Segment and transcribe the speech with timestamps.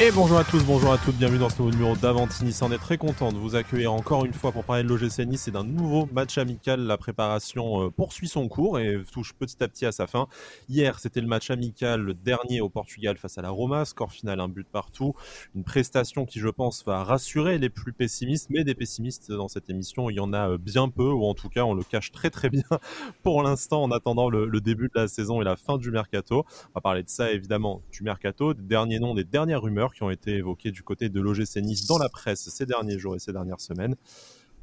[0.00, 2.62] Et bonjour à tous, bonjour à toutes, bienvenue dans ce nouveau numéro d'Avant Nice.
[2.62, 5.48] On est très content de vous accueillir encore une fois pour parler de l'OGC Nice
[5.48, 6.78] et d'un nouveau match amical.
[6.82, 10.28] La préparation euh, poursuit son cours et touche petit à petit à sa fin.
[10.68, 13.84] Hier, c'était le match amical, le dernier au Portugal face à la Roma.
[13.84, 15.14] Score final, un but partout.
[15.56, 19.68] Une prestation qui, je pense, va rassurer les plus pessimistes, mais des pessimistes dans cette
[19.68, 22.12] émission, il y en a euh, bien peu, ou en tout cas, on le cache
[22.12, 22.62] très très bien
[23.24, 26.44] pour l'instant en attendant le début de la saison et la fin du mercato.
[26.68, 30.02] On va parler de ça évidemment, du mercato, des derniers noms, des dernières rumeurs qui
[30.02, 33.18] ont été évoqués du côté de l'OGC Nice dans la presse ces derniers jours et
[33.18, 33.96] ces dernières semaines.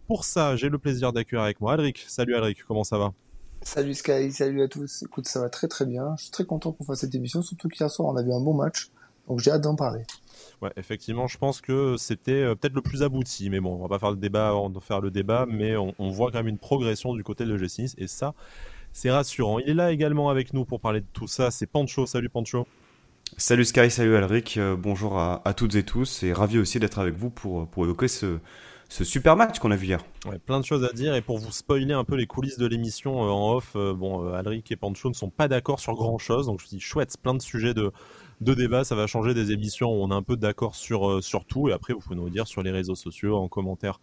[0.08, 2.06] Pour ça, j'ai le plaisir d'accueillir avec moi Alric.
[2.08, 3.14] Salut Alric, comment ça va?
[3.62, 5.04] Salut Sky, salut à tous.
[5.04, 6.14] Écoute, ça va très très bien.
[6.18, 8.40] Je suis très content qu'on fasse cette émission, surtout qu'hier soir on a vu un
[8.40, 8.90] bon match.
[9.28, 10.04] Donc j'ai hâte d'en parler.
[10.62, 13.88] Ouais, effectivement, je pense que c'était euh, peut-être le plus abouti, mais bon, on va
[13.88, 16.58] pas faire le débat, on va faire le débat, mais on, voit quand même une
[16.58, 18.34] progression du côté de l'OGC Nice et ça,
[18.94, 19.60] c'est rassurant.
[19.60, 21.52] Il est là également avec nous pour parler de tout ça.
[21.52, 22.06] C'est Pancho.
[22.06, 22.67] Salut Pancho.
[23.38, 27.16] Salut Sky, salut Alric, euh, bonjour à, toutes et tous et ravi aussi d'être avec
[27.16, 28.40] vous pour, pour évoquer ce,
[28.88, 30.00] ce super match qu'on a vu hier.
[30.26, 32.66] Ouais, plein de choses à dire et pour vous spoiler un peu les coulisses de
[32.66, 36.17] l'émission euh, en off, euh, bon, Alric et Pancho ne sont pas d'accord sur grand
[36.17, 37.92] chose, donc je dis chouette, plein de sujets de,
[38.40, 41.44] de débat, ça va changer des émissions où on est un peu d'accord sur, sur
[41.44, 44.00] tout et après vous pouvez nous dire sur les réseaux sociaux, en commentaire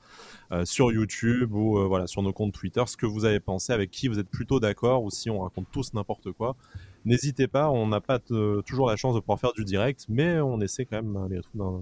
[0.64, 4.08] sur YouTube ou voilà sur nos comptes Twitter ce que vous avez pensé, avec qui
[4.08, 6.56] vous êtes plutôt d'accord ou si on raconte tous n'importe quoi.
[7.04, 10.60] N'hésitez pas, on n'a pas toujours la chance de pouvoir faire du direct, mais on
[10.60, 11.28] essaie quand même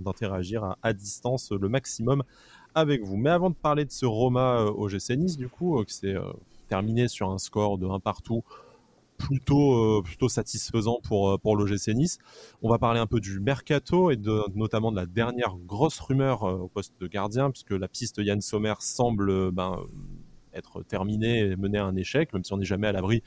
[0.00, 2.22] d'interagir à, distance le maximum
[2.74, 3.16] avec vous.
[3.16, 5.94] Mais avant de parler de ce Roma euh, au GC Nice, du coup, euh, qui
[5.94, 6.32] s'est euh,
[6.68, 8.42] terminé sur un score de 1 partout
[9.18, 12.18] plutôt, plutôt satisfaisant pour, pour l'OGC Nice.
[12.62, 14.16] On va parler un peu du mercato et
[14.54, 18.72] notamment de la dernière grosse rumeur au poste de gardien, puisque la piste Yann Sommer
[18.78, 19.76] semble ben,
[20.54, 23.22] être terminée et mener à un échec, même si on n'est jamais à l'abri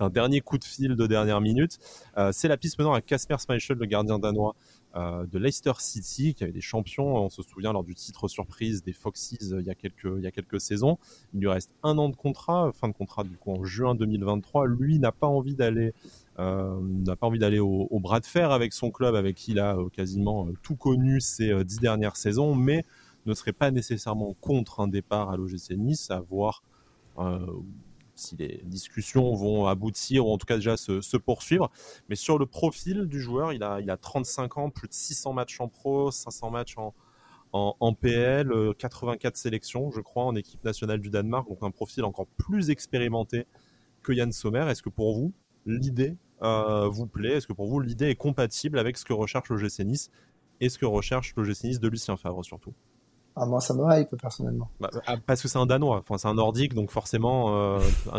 [0.00, 1.78] un dernier coup de fil de dernière minute.
[2.16, 4.54] Euh, c'est la piste menant à Casper Schmeichel, le gardien danois
[4.96, 8.82] euh, de Leicester City, qui avait des champions, on se souvient, lors du titre surprise
[8.82, 10.98] des Foxes euh, il, y a quelques, il y a quelques saisons.
[11.34, 14.66] Il lui reste un an de contrat, fin de contrat du coup en juin 2023.
[14.66, 15.92] Lui n'a pas envie d'aller
[16.38, 19.76] n'a pas envie d'aller au, bras de fer avec son club, avec qui il a
[19.92, 22.84] quasiment tout connu ces dix dernières saisons, mais
[23.26, 26.62] ne serait pas nécessairement contre un départ à l'OGC Nice, à voir
[28.18, 31.70] si les discussions vont aboutir ou en tout cas déjà se, poursuivre.
[32.08, 35.60] Mais sur le profil du joueur, il a, a 35 ans, plus de 600 matchs
[35.60, 36.94] en pro, 500 matchs en,
[37.52, 41.48] en, PL, 84 sélections, je crois, en équipe nationale du Danemark.
[41.48, 43.46] Donc un profil encore plus expérimenté
[44.02, 44.66] que Yann Sommer.
[44.68, 45.32] Est-ce que pour vous,
[45.66, 47.34] l'idée euh, vous plaît?
[47.34, 50.10] Est-ce que pour vous, l'idée est compatible avec ce que recherche le GC Nice
[50.60, 52.74] et ce que recherche le GC Nice de Lucien Favre surtout?
[53.40, 54.68] Ah, moi, ça me hype personnellement.
[54.80, 57.78] Bah, ah, parce que c'est un Danois, enfin, c'est un Nordique, donc forcément, euh,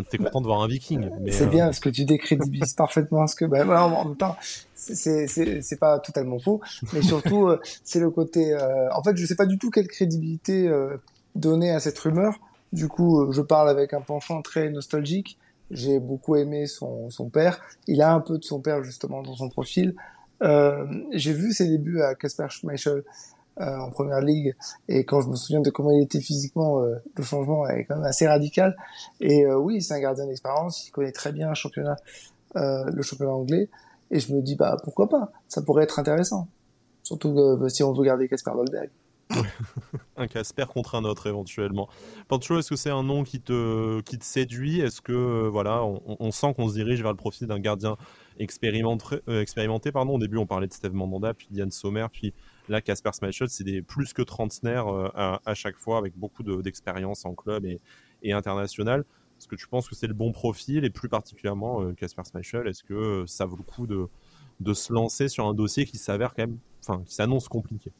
[0.10, 1.10] t'es content de voir un Viking.
[1.30, 3.46] C'est bien, parce que tu décrédibilises parfaitement ce que.
[3.46, 4.38] Bah, en même temps,
[4.76, 6.62] c'est pas totalement faux,
[6.94, 8.54] mais surtout, euh, c'est le côté.
[8.54, 10.98] Euh, en fait, je sais pas du tout quelle crédibilité euh,
[11.36, 12.40] donner à cette rumeur.
[12.72, 15.38] Du coup, je parle avec un penchant très nostalgique.
[15.72, 17.60] J'ai beaucoup aimé son, son père.
[17.88, 19.96] Il a un peu de son père justement dans son profil.
[20.42, 23.02] J'ai vu ses débuts à Casper Schmeichel euh,
[23.60, 24.56] en première ligue.
[24.88, 27.96] Et quand je me souviens de comment il était physiquement euh, le changement est quand
[27.96, 28.76] même assez radical.
[29.20, 31.98] Et euh, oui c'est un gardien d'expérience il connaît très bien le championnat
[32.56, 33.70] anglais.
[34.12, 35.32] Et je me dis bah pourquoi pas?
[35.48, 36.48] Ça pourrait être intéressant.
[37.04, 38.90] Surtout bah, si on veut garder Casper Dolberg.
[40.18, 41.88] Un Casper contre un autre éventuellement.
[42.28, 44.80] Pancho, est-ce que c'est un nom qui te, qui te séduit?
[44.80, 47.96] Est-ce que voilà, on sent qu'on se dirige vers le profil d'un gardien
[48.40, 50.16] expérimenté, expérimenté pardon?
[50.16, 52.34] Au début, on parlait de Steve Mandanda, puis Diane Sommer, puis
[52.70, 57.26] Là, Casper Schmeichel, c'est des plus que trentenaires euh, à, chaque fois, avec beaucoup d'expérience
[57.26, 57.80] en club et,
[58.22, 59.04] et international.
[59.40, 60.86] Est-ce que tu penses que c'est le bon profil?
[60.86, 64.08] Et plus particulièrement euh, Casper Schmeichel Est-ce que euh, ça vaut le coup de,
[64.60, 67.92] de se lancer sur un dossier qui s'avère quand même, enfin, qui s'annonce compliqué?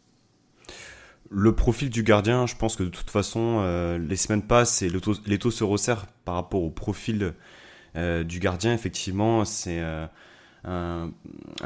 [1.32, 3.62] Le profil du gardien, je pense que de toute façon,
[3.98, 7.36] les semaines passent et les taux se resserrent par rapport au profil
[7.94, 8.74] du gardien.
[8.74, 9.80] Effectivement, c'est
[10.64, 11.12] un,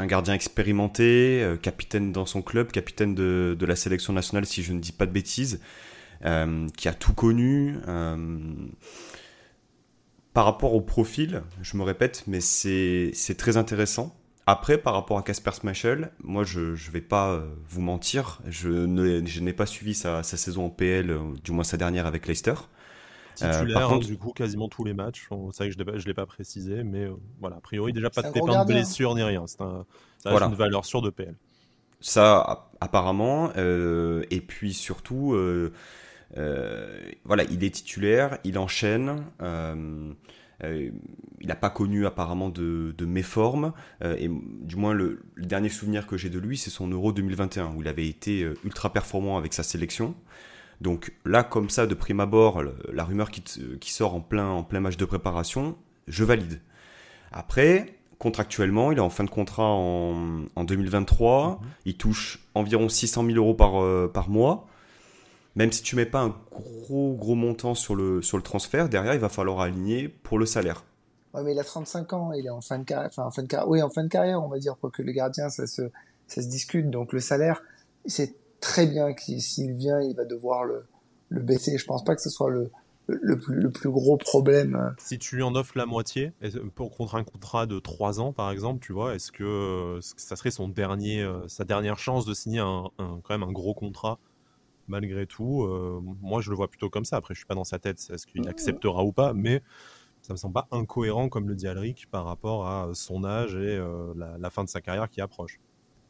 [0.05, 4.79] gardien expérimenté, euh, capitaine dans son club, capitaine de, la sélection nationale si je ne
[4.79, 5.59] dis pas de bêtises,
[6.25, 7.75] euh, qui a tout connu.
[7.87, 8.17] Euh,
[10.33, 14.15] par rapport au profil, je me répète, mais c'est très intéressant.
[14.45, 19.53] Après, par rapport à Casper Smashel, moi je ne vais pas vous mentir, je n'ai
[19.53, 22.55] pas suivi sa, sa, saison en PL, du moins sa dernière avec Leicester.
[23.41, 24.05] Euh, Titulaire, contre...
[24.05, 25.27] du coup, quasiment tous les matchs.
[25.51, 28.21] C'est vrai que je ne l'ai pas précisé, mais euh, voilà, a priori, déjà pas
[28.21, 29.45] de pépin de blessure ni rien.
[29.47, 29.85] C'est un,
[30.25, 31.35] une valeur sûre de PL.
[31.99, 33.51] Ça, apparemment.
[33.57, 35.35] Euh, et puis surtout,
[36.35, 39.23] voilà, il est titulaire, il enchaîne.
[39.41, 43.73] il n'a pas connu apparemment de, de méforme.
[44.03, 47.81] et du moins, le, dernier souvenir que j'ai de lui, c'est son Euro 2021, où
[47.81, 50.13] il avait été ultra performant avec sa sélection.
[50.81, 53.43] Donc là, comme ça, de prime abord, la rumeur qui,
[53.79, 55.77] qui sort en plein, en plein match de préparation,
[56.07, 56.59] je valide.
[57.31, 61.59] Après, contractuellement, il est en fin de contrat en, en 2023.
[61.61, 61.67] Mhm.
[61.85, 64.67] Il touche environ 600 000 euros par, euh, par mois.
[65.55, 69.13] Même si tu mets pas un gros gros montant sur le, sur le transfert, derrière,
[69.13, 70.83] il va falloir aligner pour le salaire.
[71.33, 73.43] Ouais, mais il a 35 ans, il est en fin de carrière, enfin, en fin
[73.43, 75.83] de carrière, oui, en fin de carrière, on va dire, que le gardien, ça se,
[76.27, 76.89] ça se discute.
[76.89, 77.61] Donc le salaire,
[78.05, 80.85] c'est très bien que s'il vient, il va devoir le,
[81.29, 81.77] le baisser.
[81.77, 82.71] Je pense pas que ce soit le,
[83.07, 84.95] le plus, le plus gros problème.
[84.97, 86.31] Si tu lui en offres la moitié,
[86.75, 90.51] pour contre un contrat de 3 ans par exemple, tu vois, est-ce que ça serait
[90.51, 94.19] son dernier, euh, sa dernière chance de signer un, quand même un gros contrat
[94.87, 97.17] malgré tout euh, Moi, je le vois plutôt comme ça.
[97.17, 99.61] Après, je suis pas dans sa tête, est-ce qu'il acceptera ou pas, mais
[100.21, 103.77] ça me semble pas incohérent, comme le dit Alric, par rapport à son âge et
[103.77, 105.59] euh, la, fin de sa carrière qui approche.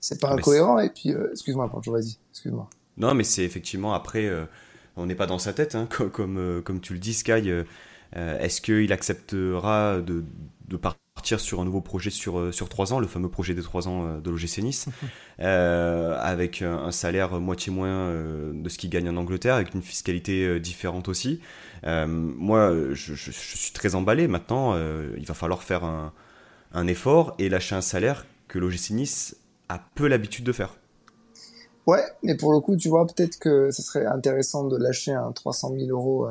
[0.03, 2.69] C'est pas incohérent, et puis, excuse-moi, vas-y, excuse-moi.
[2.97, 4.29] Non, mais c'est effectivement après
[4.95, 7.49] on n'est pas dans sa tête, hein, comme, euh, comme, tu le dis, Sky.
[7.49, 7.63] Euh,
[8.15, 10.23] euh, est-ce qu'il acceptera de,
[10.77, 14.19] partir sur un nouveau projet sur, sur 3 ans, le fameux projet des 3 ans
[14.19, 14.87] de l'OGC Nice,
[15.39, 21.09] avec un, salaire moitié moins de ce qu'il gagne en Angleterre, avec une fiscalité différente
[21.09, 21.41] aussi
[21.83, 24.27] Moi, je, suis très emballé.
[24.27, 24.75] Maintenant,
[25.17, 26.13] il va falloir faire un,
[26.71, 29.35] un effort et lâcher un salaire que l'OGC Nice
[29.69, 30.75] a peu l'habitude de faire.
[31.85, 35.31] Ouais, mais pour le coup, tu vois, peut-être que ce serait intéressant de lâcher un
[35.31, 36.27] 300 000 euros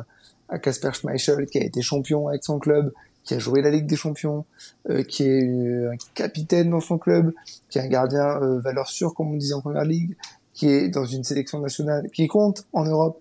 [0.48, 2.92] à Casper Schmeichel, qui a été champion avec son club,
[3.24, 4.44] qui a joué la Ligue des Champions,
[4.90, 7.32] euh, qui est un capitaine dans son club,
[7.68, 10.16] qui est un gardien euh, valeur sûre, comme on disait en Première Ligue,
[10.52, 13.20] qui est dans une sélection nationale, qui compte en Europe.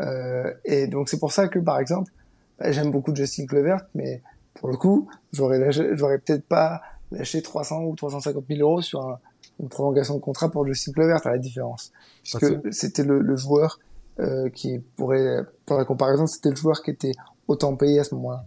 [0.00, 2.12] Euh, et donc c'est pour ça que, par exemple,
[2.58, 4.22] bah, j'aime beaucoup Justin Clevert, mais
[4.54, 6.80] pour le coup, j'aurais j'aurais peut-être pas
[7.12, 9.18] lâché 300 ou 350 000 euros sur un
[9.60, 11.92] une prolongation de contrat pour Justin Clover, à la différence.
[12.22, 13.78] Puisque c'était le, le, joueur
[14.20, 17.12] euh, qui pourrait, pour la comparaison, c'était le joueur qui était
[17.48, 18.44] autant payé à ce moment-là.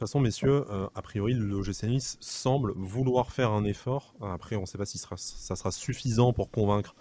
[0.00, 4.14] De toute façon, messieurs, euh, a priori, le Nice semble vouloir faire un effort.
[4.22, 6.94] Après, on ne sait pas si ça sera suffisant pour convaincre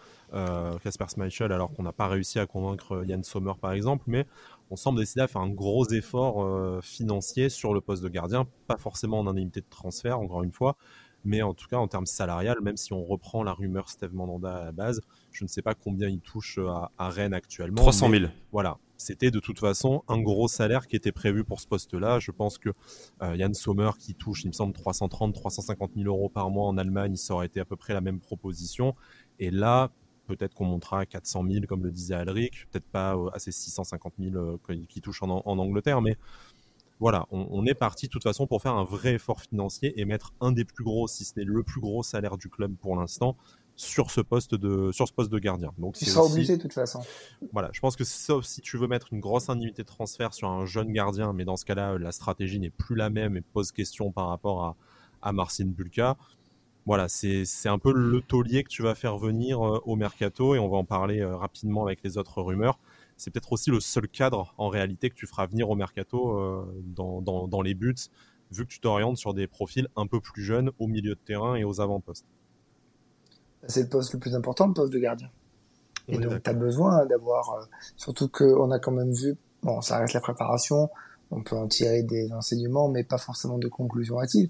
[0.83, 4.03] Casper euh, Schmeichel, alors qu'on n'a pas réussi à convaincre Yann Sommer, par exemple.
[4.07, 4.25] Mais
[4.69, 8.45] on semble décider à faire un gros effort euh, financier sur le poste de gardien,
[8.67, 10.75] pas forcément en indemnité de transfert, encore une fois,
[11.23, 14.55] mais en tout cas en termes salarial, même si on reprend la rumeur Steve Mandanda
[14.55, 15.01] à la base,
[15.31, 17.81] je ne sais pas combien il touche euh, à, Rennes actuellement.
[17.81, 18.25] 300 000.
[18.51, 22.19] Voilà, c'était de toute façon un gros salaire qui était prévu pour ce poste-là.
[22.19, 22.69] Je pense que
[23.21, 26.77] euh, Yann Sommer qui touche, il me semble, 330, 350 000 euros par mois en
[26.77, 28.95] Allemagne, ça aurait été à peu près la même proposition.
[29.39, 29.91] Et là,
[30.27, 33.51] peut-être qu'on montera à 400 000, comme le disait Alric, peut-être pas euh, à ces
[33.51, 36.17] 650 000 qui touchent en, en Angleterre, mais
[36.99, 40.33] voilà, on, est parti de toute façon pour faire un vrai effort financier et mettre
[40.41, 43.37] un des plus gros, si ce n'est le plus gros salaire du club pour l'instant,
[43.77, 45.71] sur ce poste de sur ce poste de gardien.
[45.77, 47.01] Donc tu seras obligé de toute façon.
[47.53, 50.49] Voilà, je pense que sauf si tu veux mettre une grosse indemnité de transfert sur
[50.49, 53.71] un jeune gardien, mais dans ce cas-là, la stratégie n'est plus la même et pose
[53.71, 54.75] question par rapport à,
[55.21, 56.17] à Marcin Bulka.
[56.85, 60.59] Voilà, c'est un peu le taulier que tu vas faire venir euh, au mercato et
[60.59, 62.79] on va en parler euh, rapidement avec les autres rumeurs
[63.19, 66.65] c'est peut-être aussi le seul cadre en réalité que tu feras venir au mercato euh,
[66.95, 67.93] dans, les buts,
[68.49, 71.55] vu que tu t'orientes sur des profils un peu plus jeunes au milieu de terrain
[71.55, 72.25] et aux avant-postes.
[73.67, 75.29] C'est le poste le plus important, le poste de gardien.
[76.07, 77.65] Et donc, tu as besoin d'avoir, euh,
[77.97, 80.89] surtout qu'on a quand même vu, bon, ça reste la préparation,
[81.29, 84.49] on peut en tirer des enseignements, mais pas forcément de conclusions hâtives.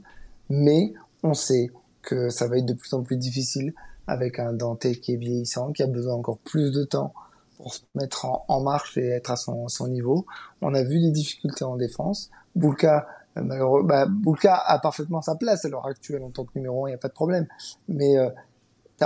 [0.50, 0.94] Mais
[1.24, 1.72] on sait
[2.04, 3.74] que ça va être de plus en plus difficile
[4.06, 7.14] avec un Dante qui est vieillissant, qui a besoin encore plus de temps
[7.60, 10.26] pour se mettre en, marche et être à son, niveau.
[10.62, 12.32] On a vu des difficultés en défense.
[12.56, 13.06] Boulka,
[13.38, 14.08] euh, malheureux, bah,
[14.46, 17.00] a parfaitement sa place à l'heure actuelle en tant que numéro 1, il n'y a
[17.00, 17.48] pas de problème.
[17.90, 18.30] Mais euh,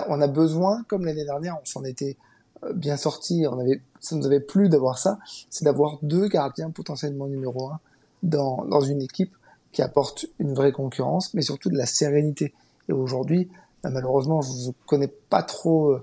[0.08, 2.16] on a besoin, comme l'année dernière, on s'en était
[2.64, 5.18] euh, bien sorti, on avait, ça nous avait plu d'avoir ça,
[5.50, 7.80] c'est d'avoir deux gardiens potentiellement numéro 1
[8.22, 9.36] dans, dans une équipe
[9.72, 12.54] qui apporte une vraie concurrence, mais surtout de la sérénité.
[12.88, 13.50] Et aujourd'hui,
[13.82, 15.98] bah, malheureusement, je ne connais pas trop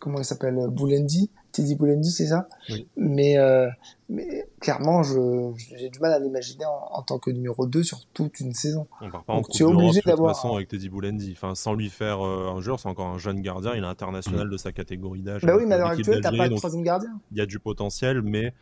[0.00, 2.48] comment il s'appelle, Boulendi, Teddy Boulendi, c'est ça?
[2.96, 3.68] Mais, euh,
[4.08, 8.54] mais clairement, j'ai du mal à l'imaginer en, tant que numéro 2 sur toute une
[8.54, 8.86] saison.
[9.00, 10.30] On part pas en tu es obligé d'avoir.
[10.30, 13.08] De toute façon, avec Teddy Boulendi, enfin, sans lui faire euh, un joueur, c'est encore
[13.08, 15.42] un jeune gardien, il est international de sa catégorie d'âge.
[15.42, 17.20] Bah oui, mais à l'heure actuelle, t'as pas de troisième gardien.
[17.30, 18.54] Il y a du potentiel, mais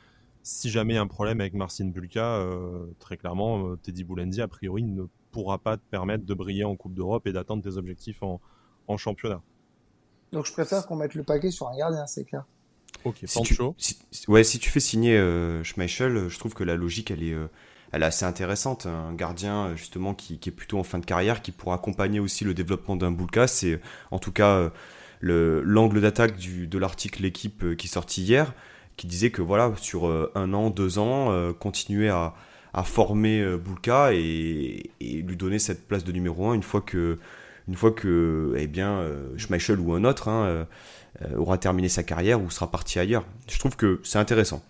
[0.43, 4.43] si jamais il y a un problème avec Marcin Bulka, euh, très clairement, Teddy Boulendi,
[4.43, 7.77] a priori, ne pourra pas te permettre de briller en Coupe d'Europe et d'atteindre tes
[7.77, 8.41] objectifs en,
[8.89, 9.43] en championnat.
[10.33, 12.45] Donc je préfère qu'on mette le paquet sur un gardien, c'est clair.
[13.05, 13.57] Ok, si tu,
[14.29, 17.47] ouais, si tu fais signer euh, Schmeichel, je trouve que la logique, elle est, euh,
[17.93, 18.87] elle est assez intéressante.
[18.87, 22.55] Un gardien justement qui, est plutôt en fin de carrière, qui pourra accompagner aussi le
[22.55, 23.47] développement d'un Boulka.
[23.47, 23.81] C'est
[24.11, 24.71] en tout cas
[25.23, 28.53] l'angle d'attaque de l'article L'équipe qui est sorti hier,
[28.97, 32.35] qui disait que voilà, sur un an, deux ans, continuer à,
[32.85, 37.19] former Boulka et, et, lui donner cette place de numéro un une fois que
[37.71, 40.65] une fois que eh bien, euh, Schmeichel ou un autre hein, euh, euh,
[41.37, 43.25] aura terminé sa carrière ou sera parti ailleurs.
[43.49, 44.63] Je trouve que c'est intéressant.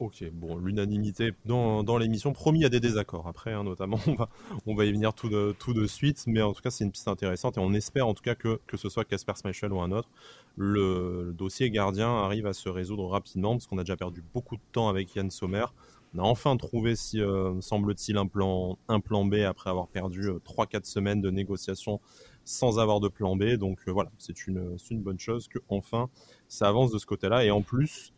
[0.00, 2.32] Ok, bon, l'unanimité dans, l'émission.
[2.32, 4.00] Promis, il y a des désaccords après, hein, notamment.
[4.66, 7.56] On va, y venir tout de, suite, mais en tout cas, c'est une piste intéressante
[7.58, 10.08] et on espère en tout cas que, que ce soit Casper Schmeichel ou un autre,
[10.56, 14.62] le, dossier gardien arrive à se résoudre rapidement parce qu'on a déjà perdu beaucoup de
[14.72, 15.66] temps avec Yann Sommer.
[16.16, 18.76] On a enfin trouvé, euh, semble-t-il, un plan,
[19.24, 22.00] B après avoir perdu 3-4 euh, semaines de négociations
[22.44, 23.54] sans avoir de plan B.
[23.54, 26.08] Donc euh, voilà, c'est une, bonne chose que enfin
[26.48, 27.44] ça avance de ce côté-là.
[27.44, 28.12] Et en plus,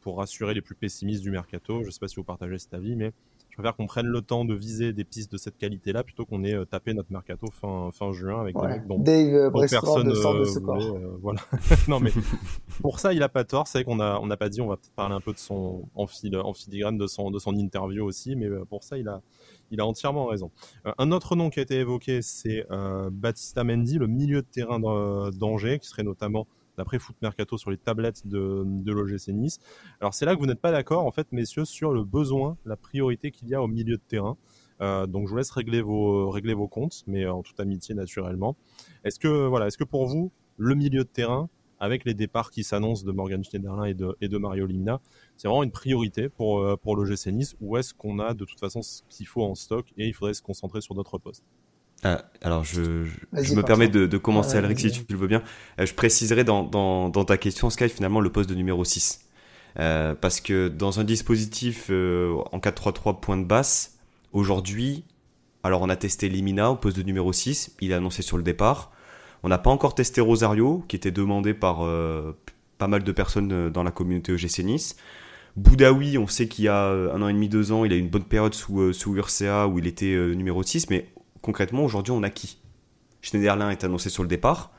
[0.00, 2.72] pour rassurer les plus pessimistes du mercato, je ne sais pas si vous partagez cet
[2.72, 3.12] avis, mais
[3.52, 6.42] je préfère qu'on prenne le temps de viser des pistes de cette qualité-là plutôt qu'on
[6.42, 11.18] ait tapé notre mercato fin, fin juin avec des mecs dont, Dave personne de de
[11.20, 11.40] voilà.
[11.88, 12.12] non mais
[12.80, 13.68] pour ça, il a pas tort.
[13.68, 14.62] C'est vrai qu'on a on n'a pas dit.
[14.62, 17.54] On va peut-être parler un peu de son en, en filigrane de son de son
[17.54, 19.20] interview aussi, mais pour ça, il a
[19.70, 20.50] il a entièrement raison.
[20.98, 24.78] un autre nom qui a été évoqué, c'est euh, Baptista Mendy, le milieu de terrain
[24.78, 29.58] d'Angers, qui serait notamment d'après Foot Mercato sur les tablettes de, de l'OGC Nice.
[30.00, 32.76] Alors c'est là que vous n'êtes pas d'accord, en fait, messieurs, sur le besoin, la
[32.76, 34.36] priorité qu'il y a au milieu de terrain.
[34.80, 38.56] Euh, donc je vous laisse régler vos, comptes, mais en toute amitié naturellement.
[39.04, 41.48] Est-ce que, voilà, est-ce que pour vous, le milieu de terrain,
[41.78, 43.94] avec les départs qui s'annoncent de Morgan Schneiderlin et
[44.28, 45.00] de, Mario Limina,
[45.36, 48.60] c'est vraiment une priorité pour, euh, pour l'OGC Nice ou est-ce qu'on a de toute
[48.60, 51.44] façon ce qu'il faut en stock et il faudrait se concentrer sur d'autres postes?
[52.04, 55.42] Ah, alors, je, je, me permets de, de commencer, Alric, si tu le veux bien.
[55.78, 59.20] Euh, je préciserai dans, dans, dans, ta question, Sky, finalement, le poste de numéro 6.
[59.78, 63.98] Euh, parce que dans un dispositif euh, en 4-3-3 point de basse,
[64.32, 65.04] aujourd'hui,
[65.62, 68.42] alors on a testé Limina au poste de numéro 6, il est annoncé sur le
[68.42, 68.92] départ.
[69.42, 72.32] On n'a pas encore testé Rosario, qui était demandé par euh,
[72.78, 74.96] pas mal de personnes dans la communauté EGC Nice.
[75.56, 77.98] Boudaoui, on sait qu'il y a un an et demi, deux ans, il a eu
[77.98, 82.22] une bonne période sous, sous Urca où il était numéro 6, mais concrètement, aujourd'hui, on
[82.22, 82.58] a qui?
[83.20, 84.72] Schneiderlin est annoncé sur le départ.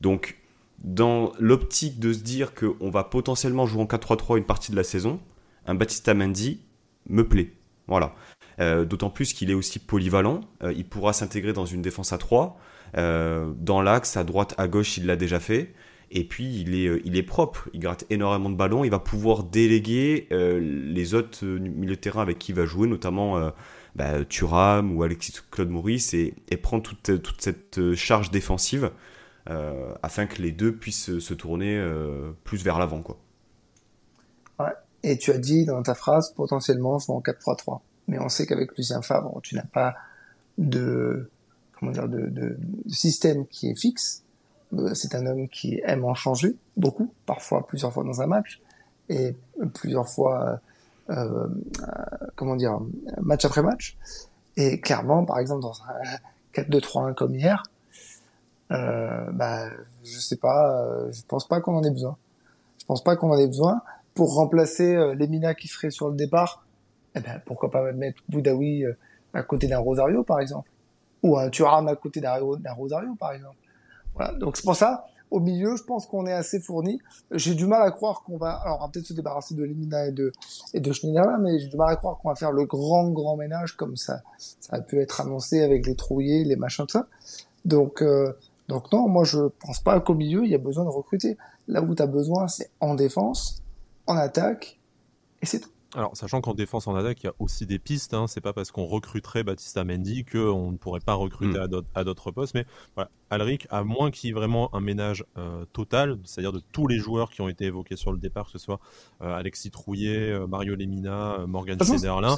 [0.00, 0.38] Donc,
[0.82, 4.84] dans l'optique de se dire qu'on va potentiellement jouer en 4-3-3 une partie de la
[4.84, 5.20] saison,
[5.66, 6.60] un Baptista Mendy
[7.08, 7.52] me plaît.
[7.86, 8.14] Voilà.
[8.58, 10.40] Euh, d'autant plus qu'il est aussi polyvalent.
[10.62, 12.58] Euh, il pourra s'intégrer dans une défense à 3.
[12.96, 15.74] Euh, dans l'axe, à droite, à gauche, il l'a déjà fait.
[16.10, 17.68] Et puis, il est, il est propre.
[17.72, 18.84] Il gratte énormément de ballons.
[18.84, 23.50] Il va pouvoir déléguer les autres milieux de terrain avec qui il va jouer, notamment
[23.96, 28.90] bah, Thuram ou Alexis Claude Maurice et, prendre toute, toute, cette charge défensive
[29.48, 33.00] euh, afin que les deux puissent se tourner euh, plus vers l'avant.
[33.00, 33.18] Quoi.
[35.02, 37.80] Et tu as dit dans ta phrase potentiellement jouer en 4-3-3.
[38.08, 39.94] Mais on sait qu'avec Lucien Favre, tu n'as pas
[40.58, 41.30] de,
[41.78, 44.24] comment dire, de, système qui est fixe.
[44.74, 48.60] Euh, c'est un homme qui aime en changer beaucoup, parfois plusieurs fois dans un match,
[49.08, 49.36] et
[49.74, 50.60] plusieurs fois
[51.10, 51.48] euh,
[52.34, 52.78] comment dire,
[53.20, 53.96] match après match.
[54.56, 57.62] Et clairement, par exemple, dans un 4-2-3-1 comme hier,
[58.72, 59.68] euh, bah,
[60.02, 62.16] je sais pas, euh, je pense pas qu'on en ait besoin.
[62.80, 63.82] Je pense pas qu'on en ait besoin
[64.14, 66.64] pour remplacer euh, Lemina qui serait sur le départ.
[67.14, 68.96] Eh ben, pourquoi pas mettre Boudaoui euh,
[69.34, 70.70] à côté d'un Rosario, par exemple,
[71.22, 73.56] ou un Thuram à côté d'un Rosario, par exemple.
[74.14, 74.32] Voilà.
[74.34, 77.00] Donc c'est pour ça, au milieu, je pense qu'on est assez fourni.
[77.32, 80.06] J'ai du mal à croire qu'on va, alors on va peut-être se débarrasser de Limina
[80.06, 80.32] et de,
[80.72, 83.36] et de Schneiderlin, mais j'ai du mal à croire qu'on va faire le grand, grand
[83.36, 87.06] ménage comme ça, ça a pu être annoncé avec les trouillés, les machins, tout ça.
[87.64, 88.32] Donc, euh,
[88.68, 91.36] donc non, moi je pense pas qu'au milieu, il y a besoin de recruter.
[91.68, 93.62] Là où tu besoin, c'est en défense,
[94.06, 94.78] en attaque,
[95.42, 95.70] et c'est tout.
[95.96, 98.12] Alors, sachant qu'en défense en attaque, il y a aussi des pistes.
[98.12, 98.26] Hein.
[98.26, 101.82] C'est pas parce qu'on recruterait Baptista Mendy qu'on ne pourrait pas recruter mm.
[101.94, 102.52] à d'autres postes.
[102.54, 106.60] Mais voilà, Alric, à moins qu'il y ait vraiment un ménage euh, total, c'est-à-dire de
[106.70, 108.78] tous les joueurs qui ont été évoqués sur le départ, que ce soit
[109.22, 112.36] euh, Alexis Trouillet, euh, Mario Lemina, Morgan Schneiderlin.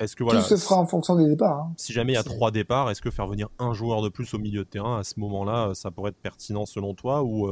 [0.00, 1.58] Est-ce que voilà, tout se fera en fonction des départs.
[1.58, 1.72] Hein.
[1.76, 4.32] Si jamais il y a trois départs, est-ce que faire venir un joueur de plus
[4.32, 7.50] au milieu de terrain à ce moment-là, ça pourrait être pertinent selon toi ou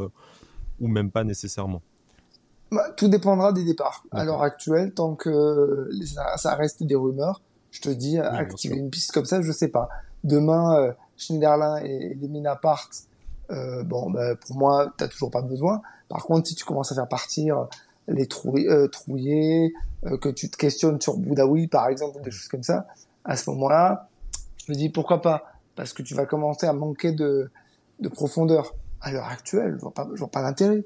[0.78, 1.82] ou même pas nécessairement?
[2.70, 4.04] Bah, tout dépendra des départs.
[4.10, 5.88] À l'heure actuelle, tant que
[6.36, 9.88] ça, reste des rumeurs, je te dis, activer une piste comme ça, je sais pas.
[10.24, 13.04] Demain, euh, Schneiderlin et Lemina partent.
[13.50, 15.80] Euh, bon, bah, pour moi, t'as toujours pas besoin.
[16.08, 17.68] Par contre, si tu commences à faire partir
[18.08, 19.72] les trouillés, euh, trouillés
[20.04, 22.86] euh, que tu te questionnes sur Boudaoui, par exemple, des choses comme ça,
[23.24, 24.08] à ce moment-là,
[24.64, 25.44] je me dis pourquoi pas,
[25.74, 27.50] parce que tu vas commencer à manquer de,
[28.00, 28.74] de profondeur.
[29.00, 30.84] À l'heure actuelle, je vois pas, je vois pas l'intérêt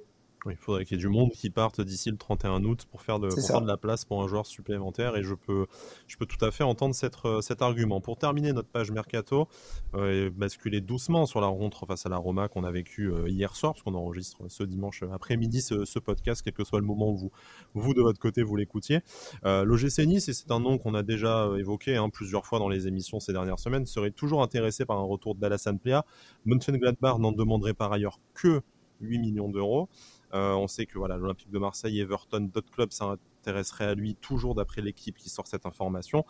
[0.49, 3.19] il faudrait qu'il y ait du monde qui parte d'ici le 31 août pour faire
[3.19, 5.67] de, de la place pour un joueur supplémentaire et je peux,
[6.07, 8.01] je peux tout à fait entendre cette, euh, cet argument.
[8.01, 9.49] Pour terminer notre page Mercato
[9.95, 13.29] euh, et basculer doucement sur la rencontre face à la Roma qu'on a vécu euh,
[13.29, 17.11] hier soir, parce qu'on enregistre ce dimanche après-midi ce, podcast, quel que soit le moment
[17.11, 17.31] où vous,
[17.75, 19.01] vous de votre côté, vous l'écoutiez.
[19.45, 22.69] Euh, L'OGC Nice, et c'est un nom qu'on a déjà évoqué hein, plusieurs fois dans
[22.69, 26.03] les émissions ces dernières semaines, serait toujours intéressé par un retour d'Alassane Plea.
[26.47, 28.63] Mönchengladbach n'en demanderait par ailleurs que
[29.01, 29.89] 8 millions d'euros.
[30.35, 34.55] Euh, on sait que voilà, l'Olympique de Marseille, Everton, d'autres clubs s'intéresseraient à lui toujours
[34.55, 36.25] d'après l'équipe qui sort cette information.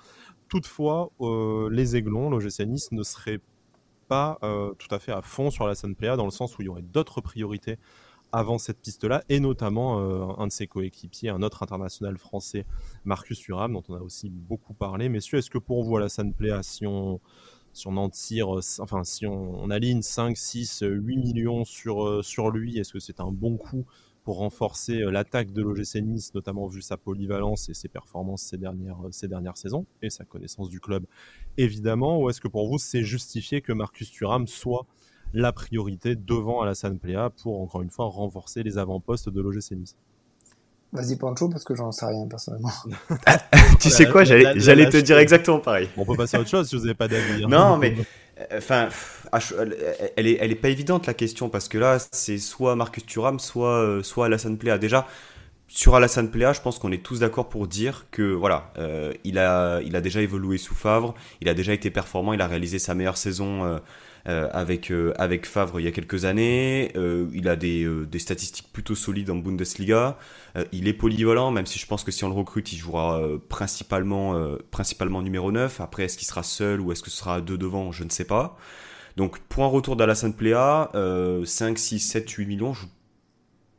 [0.49, 3.41] Toutefois, euh, les Aiglons, l'OGC Nice, ne seraient
[4.09, 6.67] pas euh, tout à fait à fond sur la Playa dans le sens où il
[6.67, 7.79] y aurait d'autres priorités
[8.33, 9.99] avant cette piste-là, et notamment
[10.39, 12.65] un de ses coéquipiers, un autre international français,
[13.05, 15.09] Marcus Thuram, dont on a aussi beaucoup parlé.
[15.09, 16.07] Messieurs, est-ce que pour vous, la
[16.39, 17.21] Playa, si on,
[17.73, 22.51] si on en euh, enfin si on, aligne 5, 6, 8 millions sur, euh, sur
[22.51, 23.87] lui, est-ce que c'est un bon coup
[24.25, 28.59] pour renforcer euh, l'attaque de l'OGC Nice, notamment vu sa polyvalence et ses performances ces
[28.59, 31.07] dernières, ces dernières saisons, et sa connaissance du club
[31.57, 34.87] évidemment, ou est-ce que pour vous c'est justifié que Marcus Thuram soit
[35.33, 39.97] la priorité devant Alassane Plea pour encore une fois renforcer les avant-postes de l'OGC Nice?
[40.93, 42.73] Vas-y Pancho parce que j'en sais rien personnellement.
[43.81, 45.89] tu sais quoi, j'allais te dire exactement pareil.
[45.97, 47.45] on peut passer à autre chose si vous n'avez pas d'avis.
[47.45, 47.49] Hein.
[47.49, 47.95] Non mais
[48.41, 48.89] euh, enfin
[50.17, 53.39] elle est elle est pas évidente la question parce que là c'est soit Marcus Thuram
[53.39, 54.79] soit euh, soit Alassane Plea.
[54.79, 55.07] Déjà
[55.71, 59.39] sur Alassane Plea, je pense qu'on est tous d'accord pour dire que voilà, euh, il
[59.39, 62.81] a il a déjà évolué sous Favre, il a déjà été performant, il a réalisé
[62.81, 63.79] sa meilleure saison euh,
[64.27, 66.93] avec, euh, avec Favre il y a quelques années.
[66.97, 70.19] Euh, il a des, des, statistiques plutôt solides en Bundesliga.
[70.73, 74.57] il est polyvalent, même si je pense que si on le recrute, il jouera principalement,
[74.71, 75.81] principalement numéro 9.
[75.81, 78.25] Après, est-ce qu'il sera seul ou est-ce que ce sera deux devant Je ne sais
[78.25, 78.57] pas.
[79.17, 80.91] Donc, un retour d'Alassane Plea,
[81.45, 82.75] 5, 6, 7, 8 millions,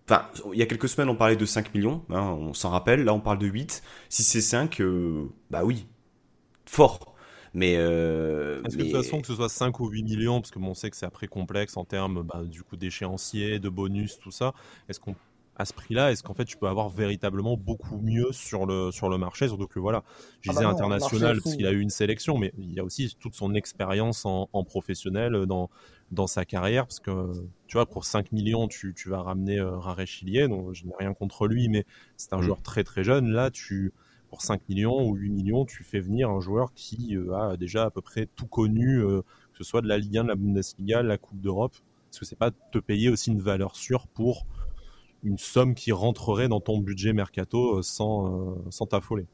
[0.10, 3.06] Enfin, il y a quelques semaines, on parlait de 5 millions, hein, on s'en rappelle.
[3.06, 3.82] Là, on parle de 8.
[4.10, 4.82] Si c'est 5,
[5.50, 5.86] bah oui,
[6.66, 7.11] fort.
[7.54, 10.52] Mais euh, Est-ce que de toute façon, que ce soit 5 ou 8 millions, parce
[10.52, 13.70] que bon, on sait que c'est après complexe en termes bah, du coup d'échéancier, de
[13.70, 14.54] bonus, tout ça,
[14.88, 15.16] est-ce qu'on
[15.58, 19.10] à ce prix-là, est-ce qu'en fait tu peux avoir véritablement beaucoup mieux sur le, sur
[19.10, 19.48] le marché?
[19.48, 20.04] Surtout que voilà,
[20.42, 22.84] je ah disais bah international parce qu'il a eu une sélection, mais il y a
[22.84, 25.70] aussi toute son expérience en, professionnel dans,
[26.12, 26.88] dans sa carrière.
[26.88, 27.34] Parce que
[27.68, 30.94] tu vois, pour 5 millions, tu, tu vas ramener euh, Rare Chilier, donc je n'ai
[30.98, 31.86] rien contre lui, mais
[32.18, 32.44] c'est un mmh.
[32.44, 33.30] joueur très très jeune.
[33.30, 33.94] Là, tu
[34.32, 37.84] pour 5 millions ou 8 millions, tu fais venir un joueur qui euh, a déjà
[37.84, 40.36] à peu près tout connu, euh, que ce soit de la Ligue 1, de la
[40.36, 41.76] Bundesliga, la Coupe d'Europe.
[42.10, 44.48] Est-ce que c'est pas te payer aussi une valeur sûre pour
[45.24, 49.28] une somme qui rentrerait dans ton budget mercato euh, sans, sans t'affoler?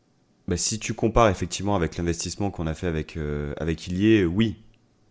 [0.48, 3.20] Bah, Si tu compares effectivement avec l'investissement qu'on a fait avec,
[3.58, 4.56] avec Ilié, oui.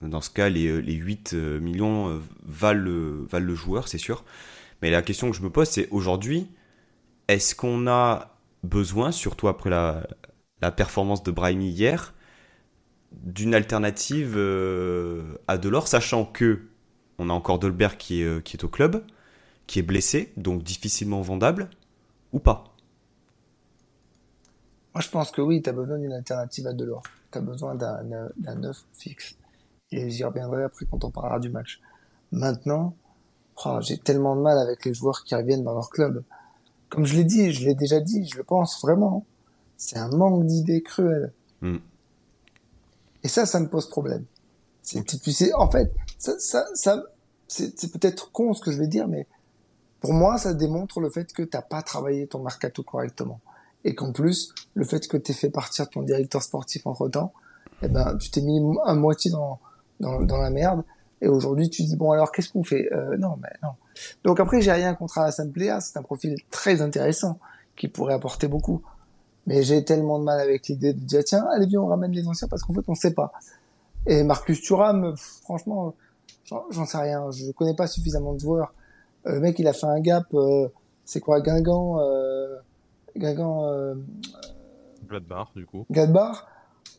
[0.03, 4.25] Dans ce cas, les, les 8 millions valent le, valent le joueur, c'est sûr.
[4.83, 6.49] Mais la question que je me pose, c'est aujourd'hui,
[7.29, 10.07] est-ce qu'on a besoin, surtout après la,
[10.73, 12.15] performance de Brahimi hier,
[13.13, 16.69] d'une alternative euh, à Delors, sachant que
[17.19, 19.05] on a encore Dolberg qui est, euh, qui est au club,
[19.67, 21.71] qui est blessé, donc difficilement vendable,
[22.33, 22.65] ou pas?
[24.95, 27.03] Moi, je pense que oui, tu as besoin d'une alternative à Delors.
[27.31, 29.37] Tu as besoin d'un neuf fixe.
[29.93, 31.81] Et j'y reviendrai après quand on parlera du match.
[32.33, 32.97] Maintenant,
[33.65, 36.25] oh, j'ai tellement de mal avec les joueurs qui reviennent dans leur club
[36.89, 39.25] comme je l'ai dit, je l'ai déjà dit, je le pense vraiment.
[39.77, 41.33] C'est un manque d'idées cruel.
[41.61, 41.79] Hmm.
[43.23, 44.25] Et ça, ça me pose problème.
[44.83, 47.03] C'est, en fait, ça, ça, ça
[47.49, 49.27] c'est, peut-être con ce que je vais dire, mais
[50.01, 53.41] pour moi, ça démontre le fait que t'as pas travaillé ton mercato correctement.
[53.85, 57.33] Et qu'en plus, le fait que t'aies fait partir ton directeur sportif entre temps,
[57.83, 59.59] eh ben, tu t'es mis à moitié dans,
[60.01, 60.85] dans, dans la merde.
[61.21, 62.93] Et aujourd'hui, tu dis, bon, alors, qu'est-ce qu'on fait?
[62.93, 63.71] Euh, non, mais non.
[64.25, 67.39] Donc après, j'ai rien contre Alassane Plea, c'est un profil très intéressant
[67.77, 68.83] qui pourrait apporter beaucoup.
[69.47, 72.27] Mais j'ai tellement de mal avec l'idée de dire tiens, allez viens, on ramène les
[72.27, 73.33] anciens parce qu'en fait, on sait pas.
[74.07, 75.95] Et Marcus Thuram, franchement,
[76.71, 77.31] j'en sais rien.
[77.31, 78.73] Je connais pas suffisamment de joueurs.
[79.27, 80.27] Euh, le mec, il a fait un gap.
[80.35, 80.69] Euh,
[81.05, 82.57] c'est quoi, Guingamp, euh,
[83.17, 83.67] Guingamp.
[83.67, 83.95] Euh,
[85.09, 85.87] Gladbach, du coup.
[85.91, 86.47] Gladbach?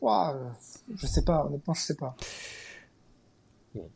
[0.01, 0.36] Wow,
[0.95, 1.45] je sais pas.
[1.45, 2.15] Honnêtement, je sais pas.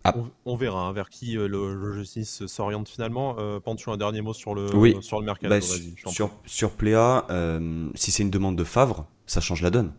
[0.04, 0.14] Ah.
[0.46, 3.36] On, verra hein, vers qui euh, le, justice s'oriente finalement.
[3.40, 4.68] Euh, un dernier mot sur le,
[5.02, 5.50] sur le mercato.
[5.50, 9.94] Bah, sur, sur Pléa, euh, si c'est une demande de Favre, ça change la donne.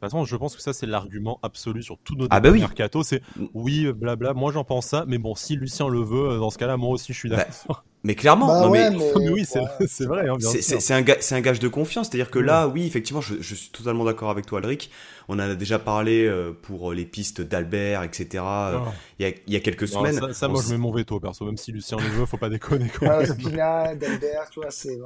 [0.00, 2.48] De toute façon, je pense que ça, c'est l'argument absolu sur tous nos ah bah
[2.50, 2.60] oui.
[2.60, 3.02] mercato.
[3.02, 3.20] C'est
[3.52, 6.78] oui, blabla, moi j'en pense ça, mais bon, si Lucien le veut, dans ce cas-là,
[6.78, 7.84] moi aussi je suis bah, d'accord.
[8.02, 10.26] mais clairement, Bah non, ouais, mais, mais- Mais oui, c'est vrai.
[10.26, 12.08] Hein, c'est- un, ga- c'est un gage de confiance.
[12.08, 14.90] C'est-à-dire que là, oui, effectivement, je, je suis totalement d'accord avec toi, Alric.
[15.28, 18.26] On en a déjà parlé euh, pour les pistes d'Albert, etc.
[18.36, 18.92] euh, Ah.
[19.18, 20.32] Il y, a, il y a quelques semaines.
[20.32, 21.44] ça, moi, je mets mon veto, perso.
[21.44, 22.88] Même si Lucien le veut, faut pas déconner.
[22.88, 23.18] Quoi.
[23.18, 24.98] Ouais, Spina, Delbert, tu vois, c'est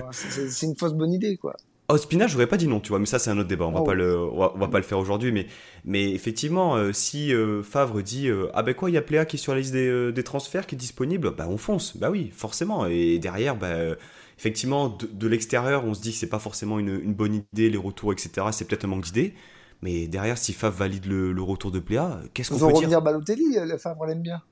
[0.63, 1.57] une fausse bonne idée, quoi.
[1.91, 3.73] Oh, Spina, j'aurais pas dit non, tu vois, mais ça c'est un autre débat, on
[3.73, 3.85] va Oh.
[3.85, 5.47] pas le, on va, on va pas le faire aujourd'hui, mais,
[5.85, 9.27] mais effectivement, euh, si euh, Favre dit, euh, ah ben quoi, il y a Pléa
[9.27, 12.11] qui est sur la liste des, des transferts, qui est disponible, bah on fonce, bah
[12.11, 13.97] oui, forcément, et derrière, bah,
[14.39, 17.69] effectivement, de, de l'extérieur, on se dit que c'est pas forcément une, une bonne idée,
[17.69, 19.35] les retours, etc., c'est peut-être un manque d'idées,
[19.83, 22.89] mais derrière, si Favre valide le, le retour de Pléa, qu'est-ce qu'on peut dire?
[22.89, 24.43] revenir Balotelli, Favre l'aime bien.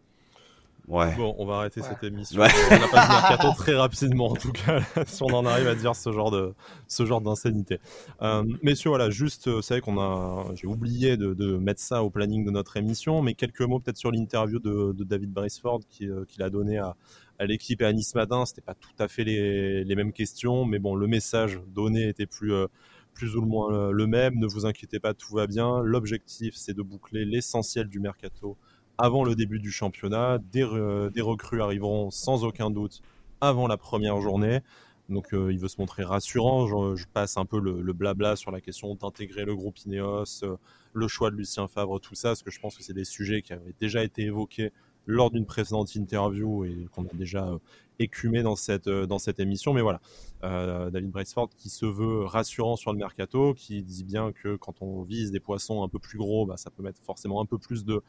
[0.89, 1.15] Ouais.
[1.17, 1.87] Bon, on va arrêter Ouais.
[1.89, 2.41] cette émission.
[2.41, 2.49] Ouais.
[2.71, 5.75] On n'a pas de mercato très rapidement, en tout cas, si on en arrive à
[5.77, 6.55] dire ce genre de
[6.89, 7.79] ce genre d'insanité.
[8.21, 12.03] Euh, messieurs, voilà, juste, euh, c'est vrai qu'on a, j'ai oublié de, de mettre ça
[12.03, 15.81] au planning de notre émission, mais quelques mots peut-être sur l'interview de, de David Braceford
[15.89, 16.97] qui, euh, qu'il a donné à,
[17.39, 18.45] à l'équipe et à Nice Matin.
[18.45, 22.27] C'était pas tout à fait les, les mêmes questions, mais bon, le message donné était
[22.27, 22.67] plus euh,
[23.15, 24.39] plus ou moins le même.
[24.39, 25.83] Ne vous inquiétez pas, tout va bien.
[25.83, 28.57] L'objectif, c'est de boucler l'essentiel du mercato
[28.99, 30.39] avant le début du championnat.
[30.53, 33.03] Des, re- des recrues arriveront sans aucun doute
[33.41, 34.61] avant la première journée.
[35.09, 36.67] Donc euh, il veut se montrer rassurant.
[36.97, 40.57] Je, passe un peu le, le blabla sur la question d'intégrer le groupe Ineos, euh,
[40.93, 43.43] le choix de Lucien Favre, tout ça, parce que je pense que c'est des sujets
[43.43, 44.73] qui avaient déjà été évoqués
[45.07, 47.59] lors d'une précédente interview et qu'on a déjà euh,
[47.99, 49.73] écumé dans cette, euh, dans cette émission.
[49.73, 50.01] Mais voilà,
[50.45, 54.83] euh, David Braceford qui se veut rassurant sur le mercato, qui dit bien que quand
[54.83, 57.59] on vise des poissons un peu plus gros, bah, ça peut mettre forcément un peu
[57.59, 58.03] plus de,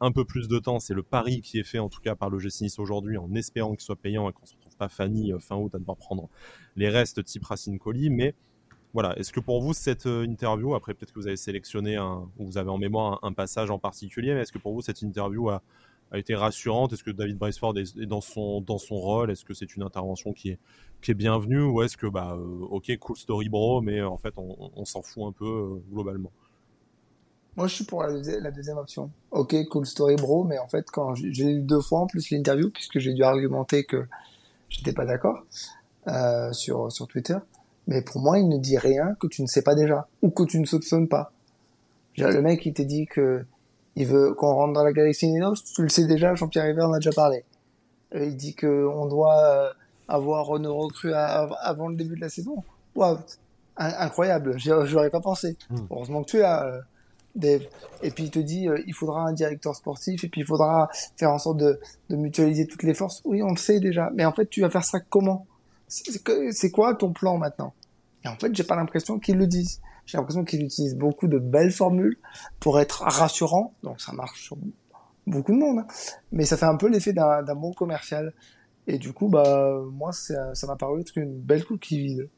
[0.00, 0.80] un peu plus de temps.
[0.80, 3.72] C'est le pari qui est fait en tout cas par le GC aujourd'hui en espérant
[3.72, 6.28] qu'il soit payant et qu'on se retrouve pas Fanny euh, fin août à devoir prendre
[6.76, 8.10] les restes type Racine Colli.
[8.10, 8.34] Mais
[8.94, 12.46] voilà, est-ce que pour vous cette interview, après peut-être que vous avez sélectionné un, ou
[12.46, 15.02] vous avez en mémoire un, un passage en particulier, mais est-ce que pour vous cette
[15.02, 15.62] interview a,
[16.10, 19.30] a été rassurante Est-ce que David Braceford est, dans son dans son rôle?
[19.30, 20.58] Est-ce que c'est une intervention qui est
[21.02, 21.62] qui est bienvenue?
[21.62, 25.02] Ou est-ce que bah euh, ok cool story bro, mais euh, en fait on, s'en
[25.02, 26.32] fout un peu euh, globalement?
[27.56, 29.10] Moi, je suis pour la, deuxi- la deuxième option.
[29.32, 32.70] Ok, cool story, bro, mais en fait, quand j'ai eu deux fois en plus l'interview,
[32.70, 34.06] puisque j'ai dû argumenter que
[34.68, 35.44] j'étais pas d'accord
[36.52, 37.36] sur sur Twitter.
[37.88, 40.44] Mais pour moi, il ne dit rien que tu ne sais pas déjà ou que
[40.44, 41.32] tu ne soupçonnes pas.
[42.16, 43.44] Le mec, il t'a dit que
[43.98, 46.34] il veut qu'on rentre dans la galaxie Ninos, tu le sais déjà.
[46.34, 47.44] Jean-Pierre River en a déjà parlé.
[48.14, 49.68] Euh, il dit que on doit euh,
[50.08, 52.62] avoir nos recrues avant le début de la saison.
[52.94, 53.18] Waouh,
[53.76, 54.54] In- incroyable.
[54.58, 55.56] J'aurais pas pensé.
[55.70, 55.76] Mm.
[55.90, 56.64] Heureusement que tu es là.
[56.66, 56.80] euh,
[57.34, 57.62] Dave.
[58.02, 60.88] Et puis il te dit, euh, il faudra un directeur sportif, et puis il faudra
[61.16, 63.20] faire en sorte de, de mutualiser toutes les forces.
[63.24, 64.10] Oui, on le sait déjà.
[64.14, 65.46] Mais en fait, tu vas faire ça comment?
[65.86, 67.72] C'est quoi ton plan maintenant?
[68.24, 69.80] Et en fait, j'ai pas l'impression qu'ils le disent.
[70.08, 72.16] J'ai l'impression qu'ils utilisent beaucoup de belles formules
[72.60, 73.74] pour être rassurants.
[73.82, 74.56] Donc ça marche sur
[75.26, 75.80] beaucoup de monde.
[75.80, 75.86] hein.
[76.32, 78.32] Mais ça fait un peu l'effet d'un bon commercial.
[78.86, 82.30] Et du coup, bah, moi, ça m'a paru être une belle coquille vide.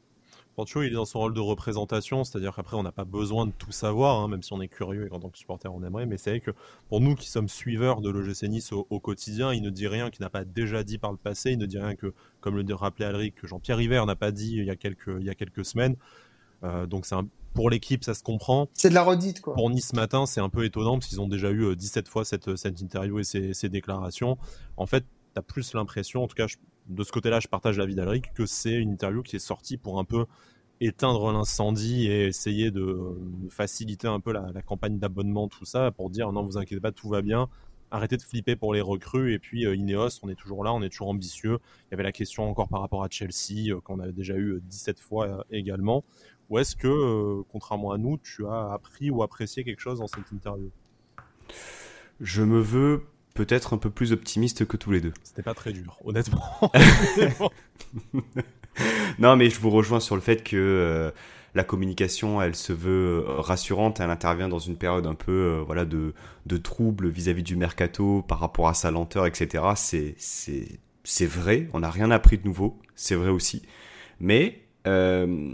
[0.57, 3.53] Pancho, il est dans son rôle de représentation, c'est-à-dire qu'après, on n'a pas besoin de
[3.57, 6.05] tout savoir, hein, même si on est curieux et qu'en tant que supporter, on aimerait.
[6.05, 6.51] Mais c'est vrai que
[6.89, 10.23] pour nous qui sommes suiveurs de l'OGC Nice au, quotidien, il ne dit rien qu'il
[10.23, 11.51] n'a pas déjà dit par le passé.
[11.51, 14.57] Il ne dit rien que, comme le rappelait Alric, que Jean-Pierre River n'a pas dit
[14.57, 15.95] il y a quelques, il y a quelques semaines.
[16.63, 18.69] Euh, donc c'est un- pour l'équipe, ça se comprend.
[18.73, 19.53] C'est de la redite, quoi.
[19.53, 22.23] Pour Nice matin, c'est un peu étonnant parce qu'ils ont déjà eu euh, 17 fois
[22.25, 24.37] cette, cette interview et ces, ces déclarations.
[24.77, 25.01] En fait,
[25.33, 28.33] tu as plus l'impression, en tout cas, je- de ce côté-là, je partage l'avis d'Alric,
[28.33, 30.25] que c'est une interview qui est sortie pour un peu
[30.79, 32.81] éteindre l'incendie et essayer de,
[33.43, 36.81] de faciliter un peu la, la campagne d'abonnement, tout ça, pour dire non, vous inquiétez
[36.81, 37.47] pas, tout va bien.
[37.93, 39.33] Arrêtez de flipper pour les recrues.
[39.33, 41.59] Et puis, euh, Ineos, on est toujours là, on est toujours ambitieux.
[41.87, 44.53] Il y avait la question encore par rapport à Chelsea, euh, qu'on avait déjà eu
[44.53, 46.03] euh, 17 fois euh, également.
[46.51, 50.07] Ou est-ce que, euh, contrairement à nous, tu as appris ou apprécié quelque chose dans
[50.07, 50.69] cette interview?
[52.19, 55.13] Je me veux peut-être un peu plus optimiste que tous les deux.
[55.23, 56.43] C'était pas très dur, honnêtement.
[59.19, 61.11] Non, mais je vous rejoins sur le fait que euh,
[61.55, 65.63] la communication, elle se veut euh, rassurante, elle intervient dans une période un peu euh,
[65.65, 66.13] voilà de,
[66.45, 69.63] de trouble vis-à-vis du mercato par rapport à sa lenteur, etc.
[69.75, 73.63] C'est c'est c'est vrai, on n'a rien appris de nouveau, c'est vrai aussi.
[74.19, 75.49] Mais euh,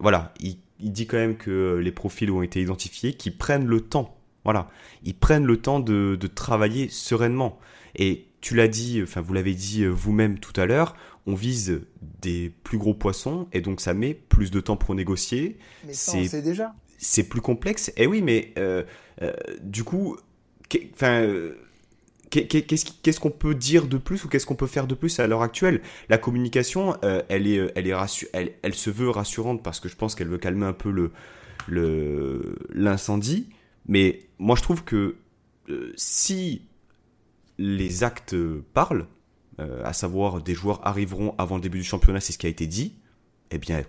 [0.00, 3.80] voilà, il, il dit quand même que les profils ont été identifiés, qu'ils prennent le
[3.80, 4.16] temps.
[4.44, 4.70] Voilà,
[5.04, 7.58] ils prennent le temps de, de travailler sereinement.
[7.94, 11.82] Et tu l'as dit, enfin vous l'avez dit euh, vous-même tout à l'heure, on vise
[12.22, 15.58] des plus gros poissons et donc ça met plus de temps pour négocier.
[15.86, 16.74] Mais ça, c'est- on sait déjà.
[16.96, 17.92] C'est plus complexe.
[17.96, 18.82] Et oui, mais euh,
[19.22, 19.32] euh,
[19.62, 20.16] du coup,
[20.94, 21.56] enfin, euh,
[22.30, 25.42] qu'est-ce qu'on peut dire de plus ou qu'est-ce qu'on peut faire de plus à l'heure
[25.42, 25.82] actuelle?
[26.08, 29.88] La communication, euh, elle est, elle est rassu- elle, elle se veut rassurante parce que
[29.88, 31.10] je pense qu'elle veut calmer un peu le
[31.68, 33.48] le l'incendie.
[33.86, 35.16] Mais moi, je trouve que
[35.68, 36.62] euh, si
[37.58, 38.36] les actes
[38.74, 39.06] parlent,
[39.58, 42.50] euh, à savoir des joueurs arriveront avant le début du championnat, c'est ce qui a
[42.50, 42.94] été dit,
[43.50, 43.82] eh bien,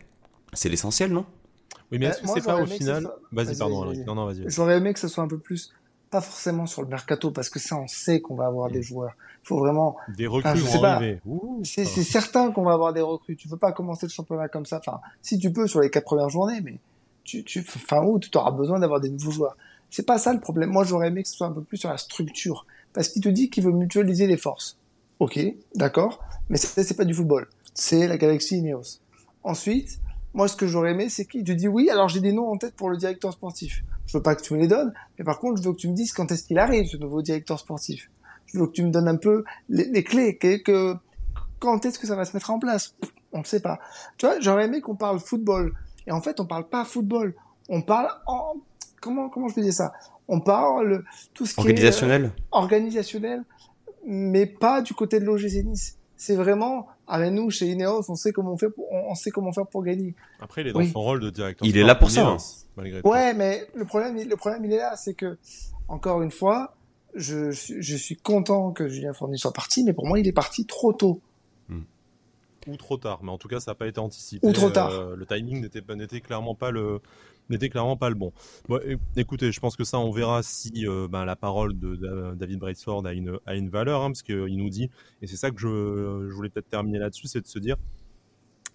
[0.53, 1.25] c'est l'essentiel, non?
[1.91, 3.07] Oui, mais est-ce que c'est pas au final.
[3.31, 4.49] Vas-y, pardon, Non, non, vas-y.
[4.49, 5.73] J'aurais aimé que ce soit un peu plus
[6.11, 8.83] pas forcément sur le mercato parce que ça on sait qu'on va avoir des mm.
[8.83, 9.15] joueurs.
[9.43, 10.49] Il faut vraiment des recrues
[10.83, 11.19] arriver.
[11.63, 13.35] C'est certain qu'on va avoir des recrues.
[13.35, 14.77] Tu peux pas commencer le championnat comme ça.
[14.77, 16.77] Enfin, si tu peux sur les quatre premières journées, mais
[17.23, 19.57] tu, tu, fin août, tu auras besoin d'avoir des nouveaux joueurs.
[19.89, 20.69] C'est pas ça le problème.
[20.69, 23.29] Moi, j'aurais aimé que ce soit un peu plus sur la structure parce qu'il te
[23.29, 24.77] dit qu'il veut mutualiser les forces.
[25.19, 25.39] Ok,
[25.75, 27.47] d'accord, mais c'est pas du football.
[27.73, 28.99] C'est la Galaxy Ineos.
[29.43, 29.99] Ensuite,
[30.33, 32.57] moi, ce que j'aurais aimé, c'est qu'il te dit oui, alors j'ai des noms en
[32.57, 33.83] tête pour le directeur sportif.
[34.05, 35.87] Je veux pas que tu me les donnes, mais par contre, je veux que tu
[35.87, 38.09] me dises quand est-ce qu'il arrive, ce nouveau directeur sportif.
[38.47, 40.95] Je veux que tu me donnes un peu les, clés, que,
[41.59, 42.95] quand est-ce que ça va se mettre en place?
[43.31, 43.79] On ne sait pas.
[44.17, 45.73] Tu vois, j'aurais aimé qu'on parle football.
[46.05, 47.33] Et en fait, on parle pas football.
[47.69, 48.55] On parle en...
[48.99, 49.93] Comment, comment je peux dire ça?
[50.27, 52.23] On parle tout ce qui organisationnel.
[52.23, 52.27] est...
[52.27, 53.43] Euh, organisationnel.
[54.05, 58.31] mais pas du côté de l'OGC Nice c'est vraiment avec nous chez Ineos, on sait
[58.31, 60.15] comment on fait, on, sait comment faire pour gagner.
[60.39, 61.67] Après, il est dans son rôle de directeur.
[61.67, 62.25] Il est là pour ça.
[62.25, 62.37] Hein.
[62.77, 65.37] Malgré ouais, mais le problème, le problème, il est là, c'est que
[65.89, 66.75] encore une fois,
[67.13, 70.65] je, je suis content que Julien Fournier soit parti, mais pour moi, il est parti
[70.65, 71.19] trop tôt.
[71.67, 71.81] Hmm.
[72.67, 74.47] Ou trop tard, mais en tout cas, ça n'a pas été anticipé.
[74.47, 74.91] Ou trop tard.
[74.91, 77.01] Euh, le timing n'était clairement pas le,
[77.51, 78.31] n'était clairement pas le bon.
[79.15, 83.05] écoutez, je pense que ça, on verra si euh, ben, la parole de, David Braithwaite
[83.05, 84.89] a une, a une valeur, hein, parce qu'il nous dit,
[85.21, 87.77] et c'est ça que je, voulais peut-être terminer là-dessus, c'est de se dire,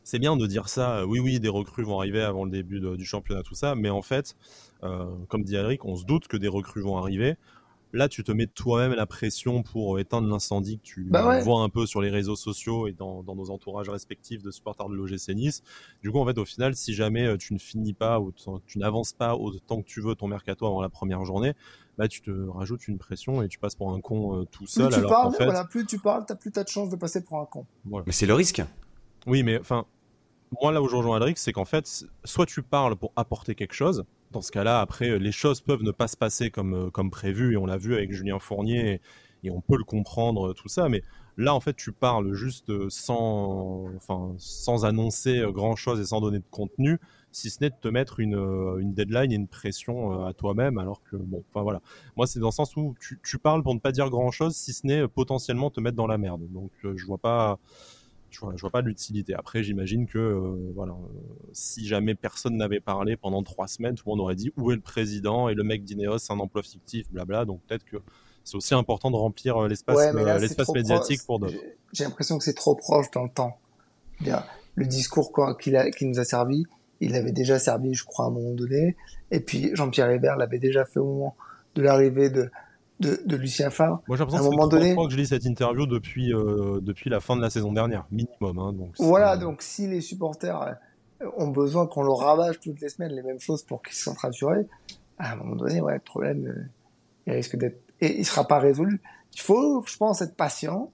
[0.05, 3.05] c'est bien de dire ça, oui, oui, des recrues vont arriver avant le début du
[3.05, 4.37] championnat, tout ça, mais en fait,
[4.85, 7.37] euh, comme dit Alric, on se doute que des recrues vont arriver.
[7.93, 11.69] Là, tu te mets toi-même la pression pour éteindre l'incendie que tu bah vois un
[11.69, 15.63] peu sur les réseaux sociaux et dans, nos entourages respectifs de supporters de l'OGC Nice.
[16.03, 18.33] Du coup, en fait, au final, si jamais euh, tu ne finis pas ou
[18.67, 21.55] tu n'avances pas autant que tu veux ton mercato avant la première journée,
[21.97, 24.89] bah, tu te rajoutes une pression et tu passes pour un con euh, tout seul.
[24.89, 27.41] Plus tu parles, voilà, plus tu parles, t'as plus t'as de chance de passer pour
[27.41, 27.67] un con.
[27.85, 28.63] Mais c'est le risque.
[29.27, 29.87] Oui, mais enfin,
[30.61, 33.75] moi là où je rejoins Alric, c'est qu'en fait, soit tu parles pour apporter quelque
[33.75, 37.11] chose, dans ce cas-là, après, les choses peuvent ne pas se passer comme, euh, comme
[37.11, 39.01] prévu, et on l'a vu avec Julien Fournier,
[39.43, 41.03] et, on peut le comprendre, tout ça, mais
[41.37, 46.45] là, en fait, tu parles juste sans, enfin, sans annoncer grand-chose et sans donner de
[46.51, 46.99] contenu,
[47.31, 50.33] si ce n'est de te mettre une, euh, une, deadline et une pression euh, à
[50.33, 51.81] toi-même, alors que, bon, enfin voilà.
[52.17, 54.73] Moi, c'est dans le sens où tu, tu, parles pour ne pas dire grand-chose, si
[54.73, 56.43] ce n'est potentiellement te mettre dans la merde.
[56.51, 57.61] Donc, je vois pas
[58.31, 59.35] je vois, vois pas l'utilité.
[59.35, 60.95] Après, j'imagine que euh, voilà,
[61.53, 64.75] si jamais personne n'avait parlé pendant trois semaines, tout le monde aurait dit où est
[64.75, 67.45] le président et le mec d'Ineos, un emploi fictif, blabla.
[67.45, 67.97] Donc peut-être que
[68.45, 71.57] c'est aussi important de remplir euh, l'espace euh, l'espace médiatique pour d'autres.
[71.93, 73.59] J'ai l'impression que c'est trop proche dans le temps.
[74.21, 76.65] Bien, le discours qu'il qui nous a servi,
[77.01, 78.97] il avait déjà servi, je crois, à un moment donné.
[79.31, 81.37] Et puis Jean-Pierre Hébert l'avait déjà fait au moment
[81.75, 82.51] de l'arrivée de
[83.01, 84.03] de, Lucien Favre.
[84.09, 84.95] Moi, j'ai l'impression que c'est donné...
[84.95, 88.07] fois que je lis cette interview depuis, euh, depuis la fin de la saison dernière,
[88.11, 88.59] minimum.
[88.59, 90.63] Hein, donc voilà, donc si les supporters
[91.23, 94.05] euh, ont besoin qu'on leur rabâche toutes les semaines les mêmes choses pour qu'ils se
[94.05, 94.67] sentent rassurés,
[95.19, 96.63] à un moment donné, ouais, le problème, euh,
[97.27, 97.81] il risque d'être...
[98.01, 99.01] Et il sera pas résolu.
[99.35, 100.91] Il faut, je pense, être patient,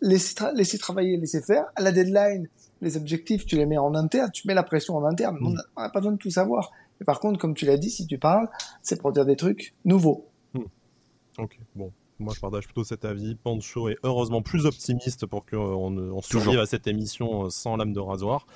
[0.00, 1.64] laisser, laisser travailler, laisser faire.
[1.74, 2.48] À la deadline,
[2.80, 5.36] les objectifs, tu les mets en interne, tu mets la pression en interne.
[5.40, 5.46] Mm.
[5.76, 6.70] On n'a pas besoin de tout savoir.
[7.00, 8.48] Et par contre, comme tu l'as dit, si tu parles,
[8.82, 10.28] c'est pour dire des trucs nouveaux.
[11.38, 11.92] Ok, bon.
[12.20, 13.34] Moi, je partage plutôt cet avis.
[13.34, 17.92] Pancho est heureusement plus optimiste pour qu'on on survive à cette émission euh, sans lame
[17.92, 18.46] de rasoir.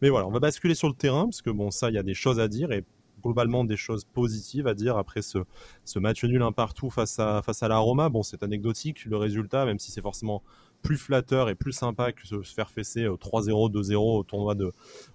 [0.00, 2.02] Mais voilà, on va basculer sur le terrain, parce que bon, ça, il y a
[2.02, 2.84] des choses à dire et
[3.22, 5.38] globalement des choses positives à dire après ce,
[5.84, 8.08] ce match nul un partout face à, face à la Roma.
[8.08, 10.42] Bon, c'est anecdotique le résultat, même si c'est forcément
[10.80, 14.72] plus flatteur et plus sympa que se faire fesser 3-0, 2-0 au tournoi de,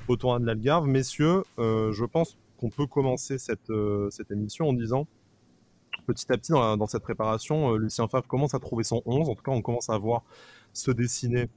[0.07, 0.87] au tournoi de l'Algarve.
[0.87, 5.07] Messieurs, euh, je pense qu'on peut commencer cette, euh, cette émission en disant
[6.07, 9.29] petit à petit dans, cette préparation, euh, Lucien Favre commence à trouver son 11.
[9.29, 10.23] En tout cas, on commence à voir
[10.73, 11.49] se dessiner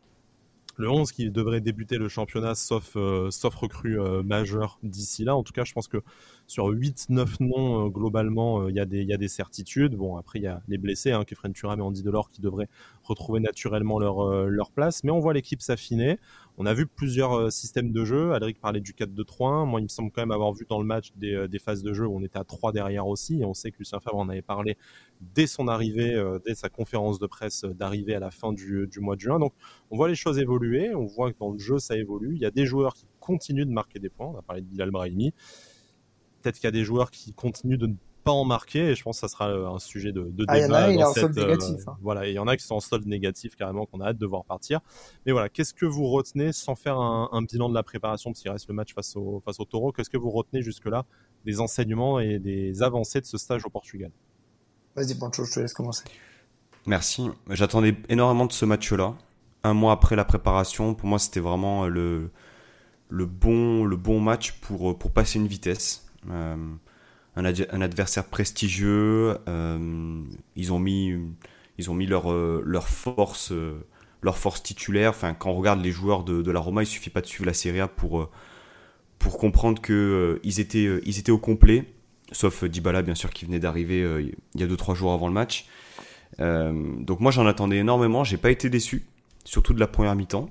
[0.77, 5.37] le 11 qui devrait débuter le championnat sauf, euh, sauf recrue euh, majeure d'ici là.
[5.37, 6.03] En tout cas, je pense que
[6.51, 9.95] sur 8-9 noms, globalement, il y, a des, certitudes.
[9.95, 12.69] Bon, après, il y a les blessés, hein, Kefren Turam et Andy Delors qui devraient
[13.05, 15.05] retrouver naturellement leur, leur place.
[15.05, 16.19] Mais on voit l'équipe s'affiner.
[16.63, 18.35] On a vu plusieurs euh, systèmes de jeu.
[18.35, 19.67] Adric parlait du 4-2-3-1.
[19.67, 21.95] Moi, il me semble quand même avoir vu dans le match des, euh, phases de
[21.95, 23.41] jeu où on était à 3 derrière aussi.
[23.41, 24.77] Et on sait que Lucien Favre en avait parlé
[25.23, 29.17] dès son arrivée, euh, dès sa conférence de presse d'arrivée à la fin du, mois
[29.17, 29.39] de juin.
[29.39, 29.55] Donc,
[29.91, 30.95] on voit les choses évoluer.
[30.95, 32.35] On voit que dans le jeu, ça évolue.
[32.35, 34.27] Il y a des joueurs qui continuent de marquer des points.
[34.27, 35.33] On a parlé de Bilal Brahimi.
[36.43, 39.03] Peut-être qu'il y a des joueurs qui continuent de ne pas en marquer et je
[39.03, 40.91] pense que ça sera euh, un sujet de, de ah, débat.
[40.91, 41.89] Il y en a, qui euh, négatif.
[41.89, 41.97] Hein.
[42.03, 44.27] Voilà, il y en a qui sont en solde négatif carrément qu'on a hâte de
[44.27, 44.81] voir partir.
[45.27, 48.51] Mais voilà, qu'est-ce que vous retenez sans faire un, bilan de la préparation parce qu'il
[48.51, 51.05] reste le match face au face au Taureau Qu'est-ce que vous retenez jusque là
[51.45, 54.11] des enseignements et des avancées de ce stage au Portugal?
[54.97, 56.05] Vas-y, Pancho, je te laisse commencer.
[56.87, 57.29] Merci.
[57.49, 59.15] J'attendais énormément de ce match-là.
[59.63, 62.31] Un mois après la préparation, pour moi, c'était vraiment le,
[63.09, 66.10] le, bon, le bon match pour, pour passer une vitesse.
[66.29, 66.57] Euh,
[67.37, 69.39] un, adversaire prestigieux.
[69.49, 70.23] Euh,
[70.57, 71.15] ils ont mis,
[71.79, 73.53] ils ont mis leur, euh, leur force,
[74.23, 75.11] leur force titulaire.
[75.11, 77.55] Enfin, quand on regarde les joueurs de, la Roma, il suffit pas de suivre la
[77.55, 78.31] Serie A pour,
[79.19, 81.85] pour comprendre que ils étaient, ils étaient au complet.
[82.33, 85.67] Sauf Dybala, bien sûr, qui venait d'arriver il y a 2-3 jours avant le match.
[86.39, 88.25] donc moi, j'en attendais énormément.
[88.25, 89.07] J'ai pas été déçu
[89.45, 90.51] surtout de la première mi-temps.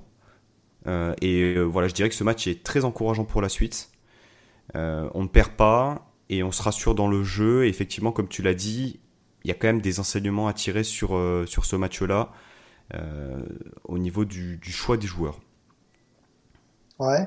[0.86, 3.90] Euh, et euh, voilà, je dirais que ce match est très encourageant pour la suite.
[4.76, 7.64] Euh, on ne perd pas et on se rassure dans le jeu.
[7.64, 9.00] Et effectivement, comme tu l'as dit,
[9.44, 11.10] il y a quand même des enseignements à tirer sur,
[11.46, 12.30] sur ce match-là
[13.84, 15.40] au niveau du, choix des joueurs.
[16.98, 17.26] Ouais,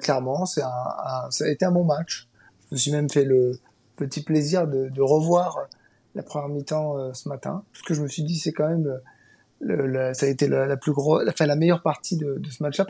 [0.00, 2.28] clairement, un, ça a été un bon match.
[2.70, 3.58] Je me suis même fait le
[3.96, 5.66] petit plaisir de, revoir
[6.14, 7.64] la première mi-temps ce matin.
[7.72, 9.00] Ce que je me suis dit, c'est quand même
[10.14, 12.84] ça a été la, plus grosse, enfin la meilleure partie de, de ce match-là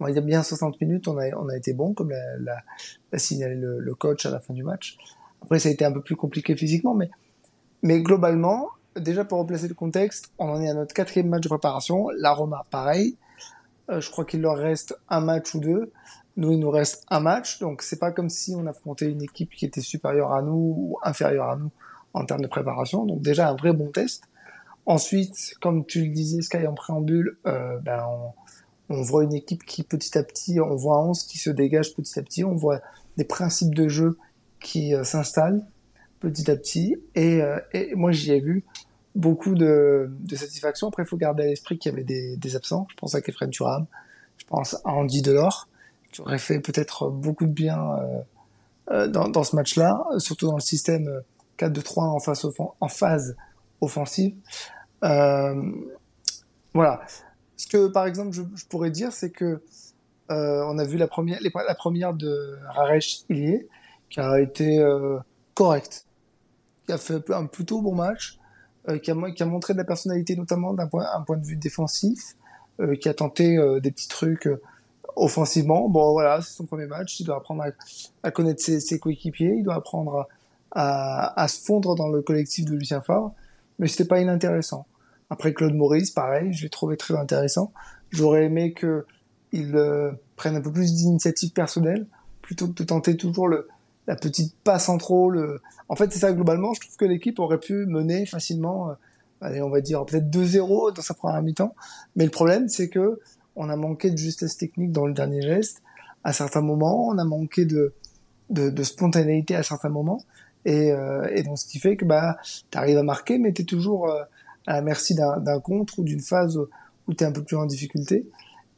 [0.00, 3.54] on va dire bien 60 minutes, on a, on a été bon, comme l'a signalé
[3.54, 4.96] le, le, coach à la fin du match.
[5.42, 7.10] Après, ça a été un peu plus compliqué physiquement, mais,
[7.82, 11.48] mais globalement, déjà pour replacer le contexte, on en est à notre quatrième match de
[11.48, 12.08] préparation.
[12.16, 13.16] La Roma, pareil.
[13.90, 15.92] Euh, je crois qu'il leur reste un match ou deux.
[16.36, 19.50] Nous, il nous reste un match, donc c'est pas comme si on affrontait une équipe
[19.50, 21.70] qui était supérieure à nous ou inférieure à nous
[22.14, 23.04] en termes de préparation.
[23.04, 24.24] Donc déjà un vrai bon test.
[24.86, 28.32] Ensuite, comme tu le disais, Sky en préambule, euh, ben on,
[29.02, 32.18] voit une équipe qui petit à petit, on voit un 11 qui se dégage petit
[32.18, 32.80] à petit, on voit
[33.16, 34.18] des principes de jeu
[34.60, 35.64] qui euh, s'installent
[36.18, 36.96] petit à petit.
[37.14, 38.64] Et, euh, et moi, j'y ai vu
[39.14, 40.88] beaucoup de, satisfaction.
[40.88, 42.86] Après, il faut garder à l'esprit qu'il y avait des, absents.
[42.90, 43.86] Je pense à Kefren Turam,
[44.38, 45.68] je pense à Andy Delors,
[46.12, 47.96] qui aurait fait peut-être beaucoup de bien
[48.90, 51.22] euh, dans, ce match-là, surtout dans le système
[51.58, 53.36] 4-2-3 en, phase
[53.80, 54.34] offensive.
[56.74, 57.00] Voilà.
[57.60, 59.60] Ce que, par exemple, je, pourrais dire, c'est que
[60.30, 63.66] euh, on a vu la première, la première de Raresh Ilie,
[64.08, 65.18] qui a été euh,
[65.52, 66.06] correcte,
[66.86, 68.38] qui a fait un plutôt bon match,
[68.88, 72.34] euh, qui, a, montré de la personnalité, notamment d'un point, de vue défensif,
[72.80, 74.48] euh, qui a tenté des petits trucs
[75.14, 75.86] offensivement.
[75.90, 77.20] Bon, voilà, c'est son premier match.
[77.20, 77.64] Il doit apprendre
[78.22, 80.28] à, connaître ses, coéquipiers, il doit apprendre
[80.70, 83.34] à, se fondre dans le collectif de Lucien Favre,
[83.78, 84.86] mais c'était pas inintéressant.
[85.30, 87.72] Après Claude Maurice, pareil, je l'ai trouvé très intéressant.
[88.10, 89.06] J'aurais aimé que
[89.52, 92.06] il euh, prenne un peu plus d'initiative personnelle
[92.42, 93.68] plutôt que de tenter toujours le,
[94.06, 95.30] la petite passe en trop.
[95.30, 95.60] Le...
[95.88, 96.74] En fait, c'est ça globalement.
[96.74, 98.94] Je trouve que l'équipe aurait pu mener facilement, euh,
[99.40, 101.74] allez, on va dire peut-être 2-0 dans sa première mi-temps.
[102.16, 103.20] Mais le problème, c'est que
[103.56, 105.82] on a manqué de justesse technique dans le dernier geste
[106.24, 107.08] à certains moments.
[107.08, 107.94] On a manqué de,
[108.50, 110.22] de, de spontanéité à certains moments.
[110.64, 112.36] Et, euh, et donc, ce qui fait que bah,
[112.70, 114.22] tu arrives à marquer, mais tu es toujours euh,
[114.66, 116.58] à la merci d'un contre ou d'une phase
[117.06, 118.26] où tu es un peu plus en difficulté.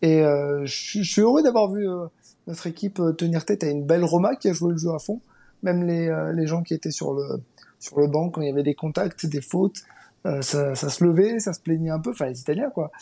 [0.03, 2.07] Et euh, je suis heureux d'avoir vu euh,
[2.49, 4.99] notre équipe euh, tenir tête à une belle Roma qui a joué le jeu à
[4.99, 5.21] fond.
[5.63, 7.41] Même les, euh, les gens qui étaient sur le,
[7.79, 9.83] sur le banc, quand il y avait des contacts, des fautes,
[10.25, 12.93] ça, ça, se levait, ça se plaignait un peu, enfin les Italiens quoi.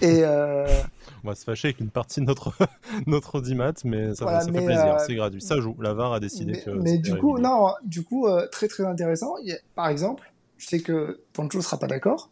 [0.00, 2.54] Et on va se fâcher avec une partie de notre
[3.06, 5.76] notre audimat, mais ça, ça fait plaisir, c'est gratuit, ça joue.
[5.78, 6.70] La VAR a décidé mais, que.
[6.70, 9.34] Mais du coup, non, du coup, très très intéressant.
[9.36, 10.32] A, par exemple,
[10.64, 12.30] je sais que Pancho sera pas d'accord,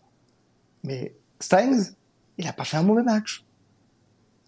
[0.84, 1.92] mais Steins,
[2.38, 3.44] il a pas fait un mauvais match.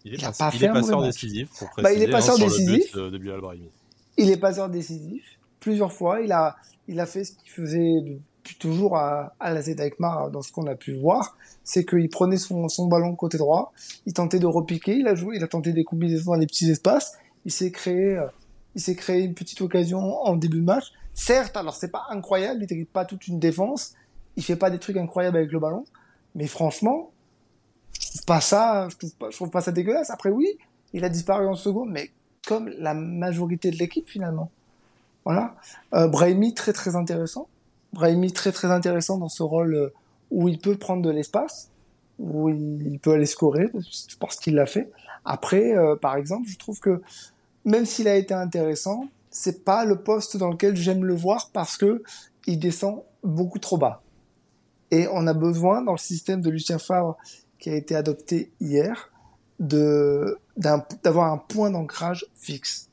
[0.03, 2.35] Il est, il pas, pas il est passeur décisif, pour préciser, bah, il est passeur
[2.35, 2.95] hein, décisif.
[2.95, 3.59] De, de.
[4.17, 5.23] Il est passeur décisif.
[5.59, 6.55] Plusieurs fois, il a,
[6.87, 9.61] il a fait ce qu'il faisait depuis toujours à, à la
[9.99, 11.37] Mar dans ce qu'on a pu voir.
[11.63, 13.71] C'est qu'il prenait son, son ballon côté droit,
[14.07, 16.71] il tentait de repiquer, il a joué, il a tenté des combinaisons dans les petits
[16.71, 17.13] espaces,
[17.45, 18.25] il s'est créé, euh,
[18.75, 20.91] il s'est créé une petite occasion en début de match.
[21.13, 23.93] Certes, alors c'est pas incroyable, il n'était pas toute une défense,
[24.35, 25.85] il fait pas des trucs incroyables avec le ballon,
[26.35, 27.11] mais franchement,
[27.99, 30.09] je trouve pas ça, je trouve pas, ça dégueulasse.
[30.09, 30.57] Après, oui,
[30.93, 32.11] il a disparu en seconde, mais
[32.45, 34.51] comme la majorité de l'équipe finalement.
[35.23, 35.55] Voilà.
[35.93, 37.47] Euh, Brahimi, très très intéressant.
[37.93, 39.93] Brahimi, très très intéressant dans ce rôle euh,
[40.31, 41.71] où il peut prendre de l'espace,
[42.19, 44.91] où il peut aller scorer, je pense qu'il l'a fait.
[45.23, 47.01] Après, euh, par exemple, je trouve que
[47.65, 51.77] même s'il a été intéressant, c'est pas le poste dans lequel j'aime le voir parce
[51.77, 52.03] que
[52.47, 54.01] il descend beaucoup trop bas.
[54.91, 57.17] Et on a besoin, dans le système de Lucien Favre
[57.59, 59.11] qui a été adopté hier,
[59.59, 62.89] d'avoir un, point d'ancrage fixe.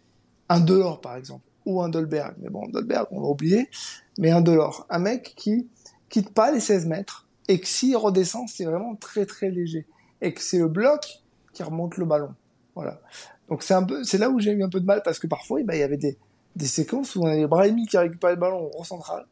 [0.49, 2.35] Un Delors, par exemple, ou un Dolberg.
[2.41, 3.69] Mais bon, Dolberg, on va oublier.
[4.19, 4.87] Mais un Delors.
[4.91, 5.69] Un mec qui
[6.09, 9.87] quitte pas les 16 mètres et que s'il redescend, c'est vraiment très très léger.
[10.21, 12.35] Et que c'est le bloc qui remonte le ballon.
[12.75, 13.01] Voilà.
[13.49, 15.27] Donc c'est un peu, c'est là où j'ai eu un peu de mal parce que
[15.27, 16.17] parfois, eh ben, il y avait des,
[16.67, 19.27] séquences où on avait Brahimi qui récupérait le ballon au central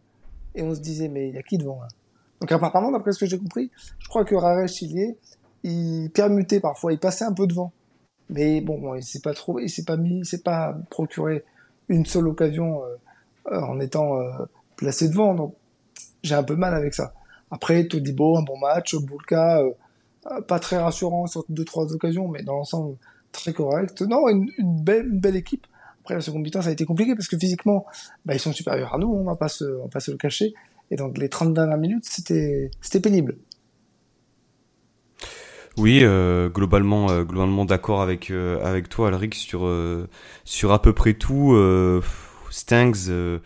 [0.55, 1.89] et on se disait mais il y a qui devant là?
[2.41, 5.19] Donc apparemment d'après ce que j'ai compris, je crois que y est,
[5.63, 7.73] il permutait parfois, il passait un peu devant.
[8.31, 11.45] Mais bon, il s'est pas trop, il s'est pas mis, il s'est pas procuré
[11.89, 12.97] une seule occasion euh,
[13.53, 14.31] euh, en étant euh,
[14.77, 15.35] placé devant.
[15.35, 15.55] Donc
[16.23, 17.13] j'ai un peu mal avec ça.
[17.51, 19.63] Après Todibo, un bon match, Bulka,
[20.47, 22.97] pas très rassurant sur deux trois occasions, mais dans l'ensemble
[23.33, 24.03] très correct.
[24.03, 25.67] Non, une, une belle, une belle équipe.
[26.01, 27.87] Après, la seconde mi-temps, ça a été compliqué parce que physiquement,
[28.25, 30.55] bah, ils sont supérieurs à nous, on va pas se, va pas se le cacher.
[30.91, 32.71] Et donc, les 30 dernières minutes, c'était,
[33.03, 33.37] pénible.
[35.77, 40.09] Oui, euh, globalement, euh, globalement d'accord avec euh, avec toi, Alric, sur euh,
[40.45, 41.57] sur à peu près tout.
[42.51, 43.39] Stangs,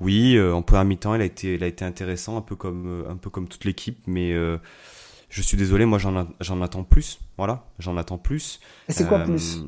[0.00, 3.16] oui, en première mi-temps, il a été, il a été intéressant, un peu comme un
[3.16, 4.34] peu comme toute l'équipe, mais
[5.30, 7.20] je suis désolé, moi j'en attends plus.
[7.38, 8.60] Voilà, j'en attends plus.
[8.88, 9.62] Et c'est quoi plus?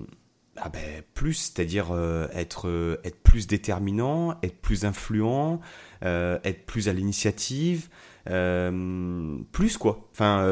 [0.57, 5.61] ah ben, plus, c'est-à-dire euh, être euh, être plus déterminant, être plus influent,
[6.05, 7.89] euh, être plus à l'initiative,
[8.25, 10.09] plus quoi.
[10.13, 10.47] Enfin,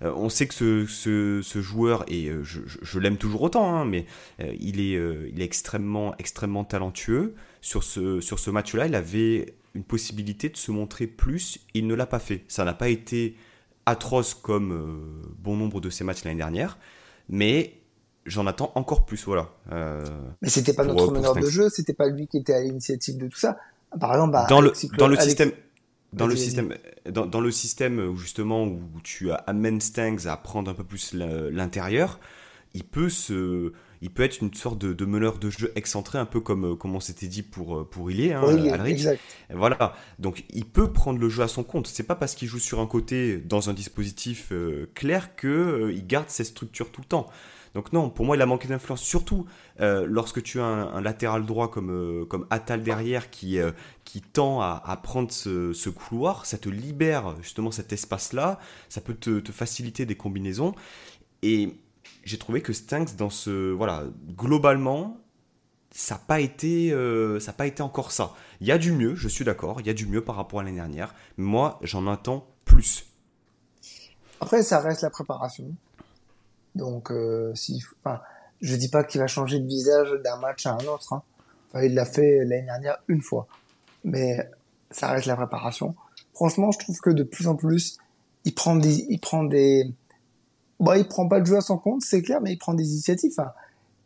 [0.00, 4.06] on sait que ce, ce, ce joueur et je, je, l'aime toujours autant, hein, mais
[4.58, 4.98] il est
[5.30, 7.34] il est extrêmement extrêmement talentueux.
[7.60, 11.60] Sur ce sur ce match-là, il avait une possibilité de se montrer plus.
[11.74, 12.44] Il ne l'a pas fait.
[12.48, 13.36] Ça n'a pas été
[13.86, 16.78] atroce comme bon nombre de ses matchs l'année dernière,
[17.28, 17.82] mais
[18.26, 19.50] j'en attends encore plus, voilà.
[19.72, 20.04] Euh,
[20.40, 23.18] mais c'était pas notre euh, meneur de jeu, c'était pas lui qui était à l'initiative
[23.18, 23.58] de tout ça.
[23.98, 25.52] Par exemple, bah, dans, le, dans le système,
[26.12, 26.74] dans le système,
[27.10, 31.14] dans, dans, le système où justement où tu amènes Stangs à prendre un peu plus
[31.14, 32.20] l'intérieur,
[32.74, 33.72] il peut se,
[34.02, 36.94] il peut être une sorte de, de, meneur de jeu excentré, un peu comme, comme
[36.94, 39.20] on s'était dit pour, pour Ilé, hein, Exact.
[39.50, 39.94] Voilà.
[40.18, 41.86] Donc, il peut prendre le jeu à son compte.
[41.86, 46.06] C'est pas parce qu'il joue sur un côté dans un dispositif euh, clair que il
[46.06, 47.30] garde ses structures tout le temps.
[47.74, 49.02] Donc non, pour moi, il a manqué d'influence.
[49.02, 49.46] Surtout
[49.80, 53.72] euh, lorsque tu as un, latéral droit comme, euh, comme Atal derrière qui, euh,
[54.04, 59.00] qui tend à, à prendre ce, ce, couloir, ça te libère justement cet espace-là, ça
[59.00, 60.74] peut te, te, faciliter des combinaisons.
[61.42, 61.74] Et
[62.24, 63.72] j'ai trouvé que Stanks, dans ce...
[63.72, 64.04] Voilà,
[64.36, 65.18] globalement,
[65.90, 66.90] ça n'a pas, été,
[67.40, 68.34] ça pas été encore ça.
[68.60, 70.60] Il y a du mieux, je suis d'accord, il y a du mieux par rapport
[70.60, 71.14] à l'année dernière.
[71.36, 73.06] moi, j'en attends plus.
[74.40, 75.74] Après, ça reste la préparation.
[76.74, 77.82] Donc, euh, si,
[78.60, 81.12] je dis pas qu'il va changer de visage d'un match à un autre.
[81.12, 81.22] Hein.
[81.82, 83.46] Il l'a fait l'année dernière une fois,
[84.04, 84.50] mais
[84.90, 85.94] ça reste la préparation.
[86.34, 87.98] Franchement, je trouve que de plus en plus,
[88.44, 89.94] il prend il prend des,
[90.82, 92.86] bon, il prend pas de jeu à son compte, c'est clair, mais il prend des
[92.90, 93.32] initiatives.
[93.38, 93.52] Enfin,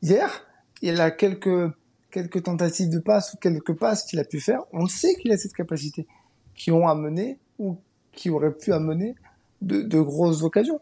[0.03, 0.47] hier,
[0.83, 1.73] il a quelques
[2.13, 4.63] quelques tentatives de passe ou quelques passes qu'il a pu faire.
[4.73, 6.07] On sait qu'il a cette capacité,
[6.55, 7.77] qui ont amené ou
[8.13, 9.15] qui auraient pu amener
[9.61, 10.81] de, de grosses occasions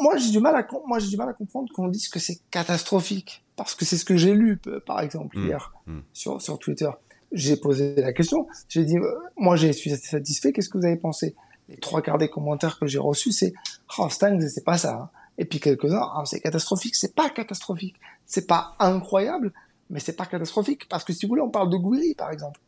[0.00, 2.40] moi j'ai du mal à moi j'ai du mal à comprendre qu'on dise que c'est
[2.50, 5.46] catastrophique parce que c'est ce que j'ai lu par exemple mmh.
[5.46, 5.98] hier mmh.
[6.12, 6.90] sur sur Twitter.
[7.32, 10.96] J'ai posé la question, j'ai dit euh, moi j'ai suis satisfait, qu'est-ce que vous avez
[10.96, 11.34] pensé?
[11.68, 13.54] Les trois quarts des commentaires que j'ai reçus c'est
[13.98, 14.94] oh Stang c'est pas ça.
[14.94, 15.10] Hein.
[15.38, 17.96] Et puis quelques-uns oh, c'est catastrophique, c'est pas catastrophique.
[18.26, 19.52] C'est pas incroyable,
[19.90, 22.60] mais c'est pas catastrophique parce que si vous voulez on parle de Gouiri par exemple.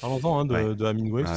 [0.00, 1.24] Parlons-en hein, de, de Hemingway.
[1.26, 1.36] Ah,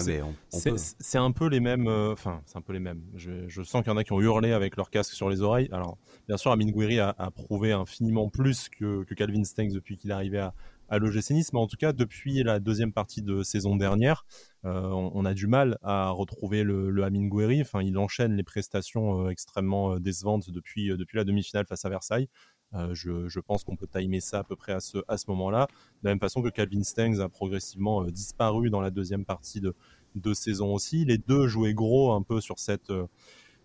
[0.50, 1.88] c'est un peu les mêmes.
[1.88, 3.02] Euh, enfin, c'est un peu les mêmes.
[3.16, 5.42] Je, je sens qu'il y en a qui ont hurlé avec leur casque sur les
[5.42, 5.68] oreilles.
[5.74, 5.98] Alors,
[6.30, 10.14] bien sûr, Hemingway a, a prouvé infiniment plus que, que Calvin Stanks depuis qu'il est
[10.14, 10.54] arrivé à,
[10.88, 14.26] à l'OGC Nice, mais en tout cas, depuis la deuxième partie de saison dernière,
[14.64, 17.62] on, on, a du mal à retrouver le, le Hemingway.
[17.62, 21.90] Enfin, il enchaîne les prestations euh, extrêmement euh, décevantes depuis, depuis la demi-finale face à
[21.90, 22.30] Versailles.
[22.76, 25.68] Euh, je, pense qu'on peut timer ça à peu près à ce, à ce moment-là.
[26.02, 29.62] De la même façon que Calvin Stengs a progressivement euh, disparu dans la deuxième partie
[29.62, 29.76] de,
[30.16, 31.06] de saison aussi.
[31.06, 33.06] Les deux jouaient gros un peu sur cette euh,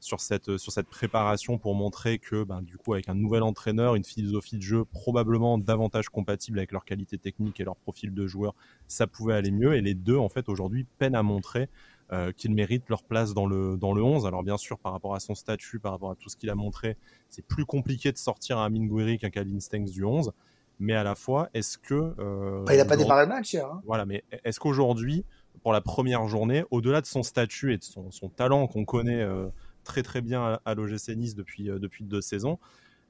[0.00, 3.94] sur cette sur cette préparation pour montrer que ben, du coup avec un nouvel entraîneur,
[3.94, 8.26] une philosophie de jeu probablement davantage compatible avec leur qualité technique et leur profil de
[8.26, 8.54] joueur,
[8.86, 11.68] ça pouvait aller mieux et les deux en fait aujourd'hui peinent à montrer
[12.10, 14.24] euh, qu'ils méritent leur place dans le, dans le 11.
[14.24, 16.54] Alors bien sûr, par rapport à son statut, par rapport à tout ce qu'il a
[16.54, 16.96] montré,
[17.28, 20.32] c'est plus compliqué de sortir un Amin qu'un Calvin Stengs du 11.
[20.78, 22.14] Mais à la fois, est-ce que...
[22.18, 23.54] Euh, bah, il n'a pas démarré le match.
[23.56, 23.82] Hein.
[23.84, 25.26] Voilà, mais est-ce qu'aujourd'hui,
[25.62, 29.20] pour la première journée, au-delà de son statut et de son, son talent qu'on connaît
[29.20, 29.48] euh,
[29.88, 32.60] très très bien à, à l'OGC Nice depuis, euh, depuis deux saisons,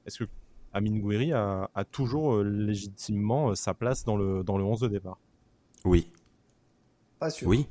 [0.07, 0.29] est-ce que
[0.73, 4.87] Amin Gouiri a, a toujours euh, légitimement sa place dans le, dans le 11 de
[4.87, 5.19] départ?
[5.85, 6.11] Oui.
[7.19, 7.47] Pas sûr.
[7.47, 7.67] Oui.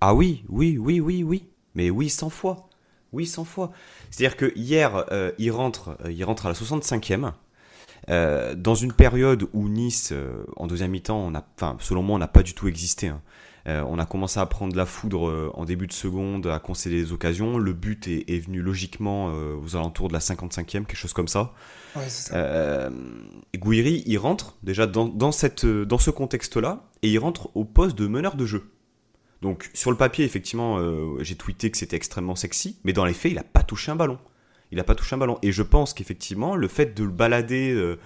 [0.00, 1.48] Ah oui, oui, oui, oui, oui.
[1.74, 2.68] Mais oui, 100 fois.
[3.12, 3.72] Oui, 100 fois.
[4.10, 7.32] C'est-à-dire que hier, euh, il, rentre, euh, il rentre à la 65e.
[8.10, 10.12] Euh, dans une période où Nice,
[10.56, 13.08] en deuxième mi-temps, on a, enfin, selon moi, on n'a pas du tout existé.
[13.08, 13.22] Hein.
[13.66, 17.58] On a commencé à prendre la foudre en début de seconde, à concéder des occasions.
[17.58, 21.52] Le but est, venu logiquement aux alentours de la 55e, quelque chose comme ça.
[21.94, 22.90] Ouais, ça.
[23.56, 28.06] Gouiri, il rentre déjà dans, cette, dans ce contexte-là et il rentre au poste de
[28.06, 28.70] meneur de jeu.
[29.42, 30.78] Donc sur le papier, effectivement,
[31.20, 33.96] j'ai tweeté que c'était extrêmement sexy, mais dans les faits, il n'a pas touché un
[33.96, 34.18] ballon
[34.72, 35.38] il n'a pas touché un ballon.
[35.42, 37.96] Et je pense qu'effectivement, le fait de le balader euh, euh,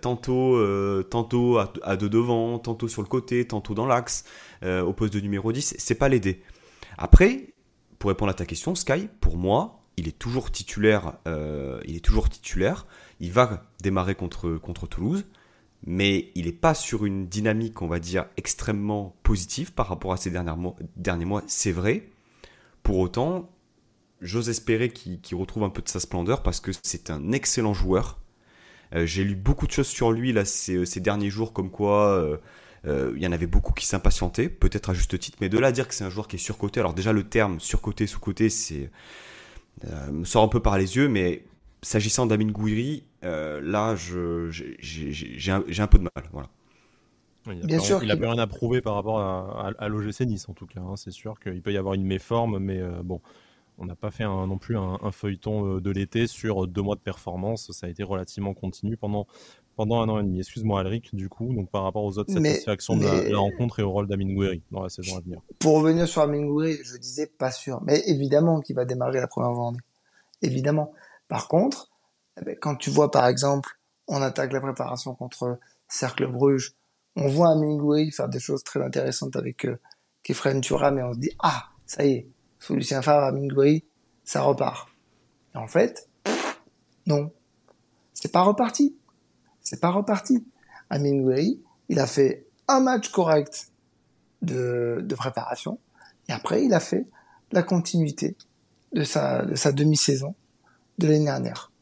[0.00, 4.24] tantôt, euh, tantôt à, deux devant, tantôt sur le côté, tantôt dans l'axe,
[4.62, 6.42] au poste de numéro 10, c'est pas l'aider.
[6.98, 7.54] Après,
[7.98, 11.14] pour répondre à ta question, Sky, pour moi, il est toujours titulaire.
[11.26, 12.86] il est toujours titulaire.
[13.20, 15.24] Il va démarrer contre, contre Toulouse,
[15.86, 20.16] mais il n'est pas sur une dynamique, on va dire, extrêmement positive par rapport à
[20.16, 20.76] ces derniers mois.
[20.96, 22.08] Derniers mois c'est vrai.
[22.82, 23.50] Pour autant,
[24.20, 28.18] j'ose espérer qu'il retrouve un peu de sa splendeur parce que c'est un excellent joueur.
[28.94, 32.10] Euh, j'ai lu beaucoup de choses sur lui là ces, ces derniers jours, comme quoi
[32.12, 32.36] euh,
[32.86, 35.68] euh, il y en avait beaucoup qui s'impatientaient, peut-être à juste titre, mais de là
[35.68, 36.80] à dire que c'est un joueur qui est surcoté.
[36.80, 38.90] Alors déjà le terme surcoté, sous-coté, c'est
[40.10, 41.44] me sort un peu par les yeux, mais
[41.82, 46.24] s'agissant d'Amin Gouiri, là j'ai un, un, peu de mal.
[46.32, 46.48] Voilà.
[47.46, 50.54] il Bien sûr, il a rien à prouver par rapport à, à, l'OGC Nice en
[50.54, 50.80] tout cas.
[50.80, 50.96] Hein.
[50.96, 53.20] C'est sûr qu'il peut y avoir une méforme, mais bon,
[53.80, 57.00] on n'a pas fait non plus un, feuilleton euh, de l'été sur deux mois de
[57.00, 57.72] performance.
[57.72, 59.26] Ça a été relativement continu pendant,
[59.74, 60.38] pendant un an et demi.
[60.38, 63.90] Excuse-moi, Alric, du coup, donc par rapport aux autres satisfactions de la, rencontre et au
[63.90, 65.40] rôle d'Amin Gouiri dans la saison à venir.
[65.58, 69.26] Pour revenir sur Amin Gouiri, je disais pas sûr, mais évidemment qu'il va démarrer la
[69.26, 69.78] première journée.
[70.42, 70.92] Évidemment.
[71.28, 71.90] Par contre,
[72.38, 75.58] eh ben, quand tu vois par exemple, on attaque la préparation contre
[75.88, 76.74] Cercle Bruges,
[77.16, 79.78] on voit Amin Gouiri faire des choses très intéressantes avec euh,
[80.22, 82.28] Kefren Turam et on se dit ah ça y est,
[82.60, 83.32] sous Lucien Favre à
[84.22, 84.88] ça repart.
[85.54, 86.08] En fait,
[87.06, 87.32] non.
[88.14, 88.96] C'est pas reparti.
[89.62, 90.46] C'est pas reparti.
[90.88, 91.58] À Mingway,
[91.88, 93.72] il a fait un match correct
[94.42, 95.80] de, de préparation.
[96.28, 97.08] Et après, il a fait
[97.50, 98.36] la continuité
[98.92, 100.34] de sa, de sa demi-saison
[100.98, 101.72] de l'année dernière.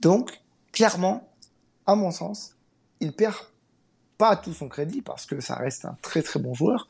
[0.00, 1.32] Donc, clairement,
[1.86, 2.56] à mon sens,
[3.00, 3.36] il perd
[4.18, 6.88] pas tout son crédit parce que ça reste un très très bon joueur,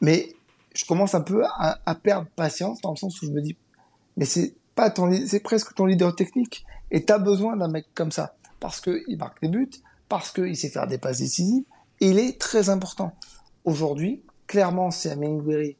[0.00, 0.34] mais
[0.74, 3.56] je commence un peu à, perdre patience dans le sens où je me dis,
[4.16, 8.12] mais c'est pas ton, c'est presque ton leader technique et t'as besoin d'un mec comme
[8.12, 9.70] ça parce que il marque des buts,
[10.08, 11.64] parce qu'il sait faire des passes décisives
[12.02, 13.14] il est très important.
[13.64, 15.76] Aujourd'hui, clairement, si Amengwiri,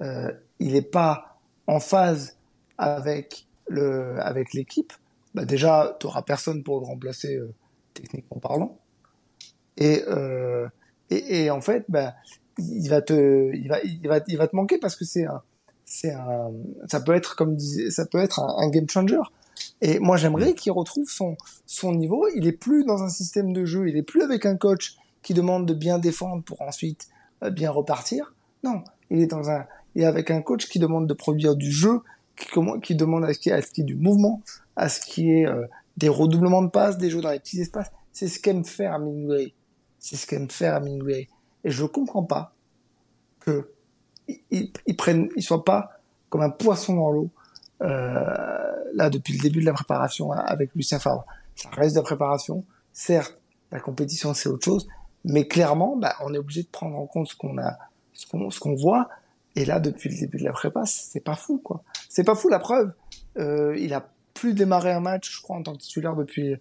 [0.00, 2.36] euh, il n'est pas en phase
[2.78, 4.92] avec le, avec l'équipe,
[5.34, 7.52] bah déjà, tu auras personne pour le remplacer euh,
[7.94, 8.78] techniquement parlant.
[9.76, 10.68] Et, euh,
[11.10, 12.14] et, et, en fait, bah,
[12.58, 15.42] il va te, il va, il va, il va te manquer parce que c'est un,
[15.84, 16.50] c'est un,
[16.88, 19.20] ça peut être comme disait, ça peut être un, game changer.
[19.80, 22.26] Et moi, j'aimerais qu'il retrouve son, son niveau.
[22.34, 23.88] Il est plus dans un système de jeu.
[23.88, 27.08] Il est plus avec un coach qui demande de bien défendre pour ensuite
[27.42, 28.34] euh, bien repartir.
[28.64, 31.70] Non, il est dans un, il est avec un coach qui demande de produire du
[31.70, 32.00] jeu,
[32.36, 32.48] qui,
[32.82, 34.42] qui demande à ce qu'il y ait du mouvement,
[34.74, 37.60] à ce qu'il y ait euh, des redoublements de passes, des jeux dans les petits
[37.60, 37.90] espaces.
[38.12, 39.54] C'est ce qu'aime faire Hemingway.
[39.98, 41.28] C'est ce qu'aime faire Hemingway.
[41.66, 42.54] Et je comprends pas
[43.40, 43.72] que
[44.50, 46.00] ils, prennent, ils soient pas
[46.30, 47.30] comme un poisson dans l'eau.
[47.82, 52.04] Euh, là, depuis le début de la préparation avec Lucien Favre, ça reste de la
[52.04, 52.64] préparation.
[52.92, 53.36] Certes,
[53.72, 54.86] la compétition c'est autre chose,
[55.24, 57.76] mais clairement, bah, on est obligé de prendre en compte ce qu'on a,
[58.12, 59.08] ce qu'on, voit.
[59.56, 61.82] Et là, depuis le début de la prépa, c'est pas fou, quoi.
[62.08, 62.92] C'est pas fou la preuve.
[63.38, 66.56] Euh, il a plus démarré un match, je crois, en tant que titulaire depuis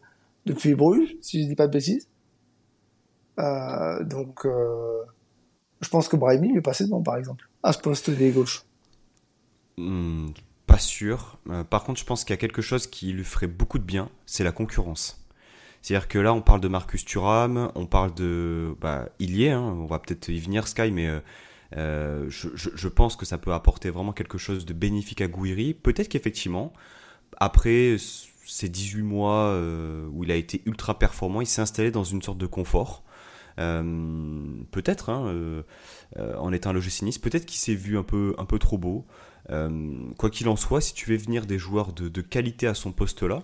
[0.48, 2.08] depuis Bruges, si je dis pas de bêtises.
[3.40, 5.04] Euh, donc, euh,
[5.82, 8.64] je pense que Brahimi lui est passé devant, par exemple, à ce poste des gauches.
[9.78, 10.28] Hmm,
[10.68, 11.38] pas sûr.
[11.50, 13.84] Euh, par contre, je pense qu'il y a quelque chose qui lui ferait beaucoup de
[13.84, 15.22] bien, c'est la concurrence.
[15.82, 18.76] C'est-à-dire que là, on parle de Marcus Thuram, on parle de...
[18.82, 21.08] Bah, il y est, on va peut-être y venir, Sky, mais
[21.74, 25.76] je, je, pense que ça peut apporter vraiment quelque chose de bénéfique à Gouiri.
[25.76, 26.74] Peut-être qu'effectivement,
[27.38, 27.98] après
[28.48, 29.56] ces 18 mois
[30.12, 33.05] où il a été ultra performant, il s'est installé dans une sorte de confort.
[33.60, 35.64] Euh, peut-être, hein, euh,
[36.18, 39.06] euh, en étant un logiciniste, peut-être qu'il s'est vu un peu, un peu trop beau.
[40.18, 42.92] quoi qu'il en soit, si tu veux venir des joueurs de, de qualité à son
[42.92, 43.44] poste-là,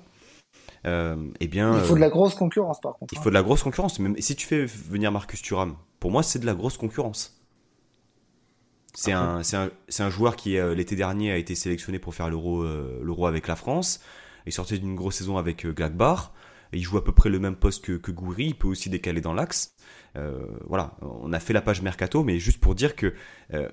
[0.86, 3.14] eh bien, il faut de la grosse concurrence par contre.
[3.14, 4.00] Il faut de la grosse concurrence.
[4.00, 7.38] Même si tu fais venir Marcus Thuram, pour moi, c'est de la grosse concurrence.
[8.94, 12.64] C'est un, un, un, joueur qui, l'été dernier, a été sélectionné pour faire l'euro
[13.02, 14.02] l'euro avec la France.
[14.48, 16.32] Il sortait d'une grosse saison avec Gladbach.
[16.74, 18.48] Il joue à peu près le même poste que, que Gouiri.
[18.48, 19.76] Il peut aussi décaler dans l'axe.
[20.18, 23.14] Euh, voilà, on a fait la page mercato, mais juste pour dire que
[23.54, 23.70] euh,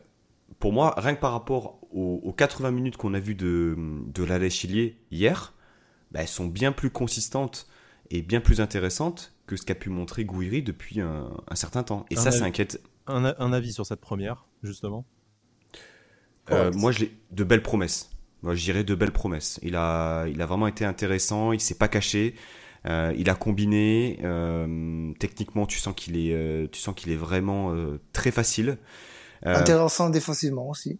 [0.59, 4.53] pour moi, rien que par rapport aux, 80 minutes qu'on a vues de, de l'Alès
[4.53, 5.55] Chilier hier,
[6.11, 7.69] bah, elles sont bien plus consistantes
[8.11, 12.07] et bien plus intéressantes que ce qu'a pu montrer Gouiri depuis un, certain temps.
[12.11, 15.05] Et ça, ça inquiète un, avis sur cette première, justement?
[16.51, 18.11] Euh, Moi, j'ai de belles promesses.
[18.43, 19.59] Moi, je dirais de belles promesses.
[19.63, 21.53] Il a, il a vraiment été intéressant.
[21.53, 22.35] Il s'est pas caché.
[22.89, 24.19] Euh, il a combiné.
[24.23, 27.75] Euh, techniquement, tu sens qu'il est, euh, tu sens qu'il est vraiment
[28.13, 28.79] très facile.
[29.45, 30.99] Intéressant défensivement aussi.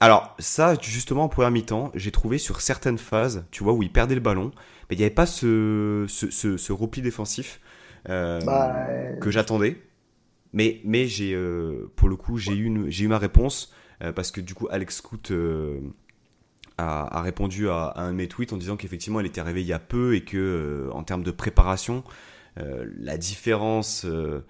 [0.00, 3.92] Alors ça, justement, en première mi-temps, j'ai trouvé sur certaines phases, tu vois, où il
[3.92, 4.50] perdait le ballon,
[4.90, 7.60] mais il n'y avait pas ce, ce, ce, repli défensif
[8.06, 8.86] bah,
[9.20, 9.80] que j'attendais.
[10.52, 11.34] Mais, mais j'ai,
[11.94, 13.72] pour le coup, j'ai eu, j'ai eu ma réponse
[14.16, 15.32] parce que du coup, Alex Scoot
[16.82, 19.72] a, répondu à, un de mes tweets en disant qu'effectivement elle était arrivée il y
[19.72, 22.04] a peu et que euh, en termes de préparation,
[22.58, 24.44] euh, la différence euh,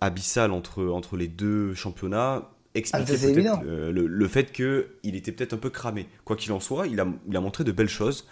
[0.00, 5.58] abyssale entre, entre les deux championnats expliquait ah, le, le, fait qu'il était peut-être un
[5.58, 6.08] peu cramé.
[6.24, 8.26] Quoi qu'il en soit, il a, il a montré de belles choses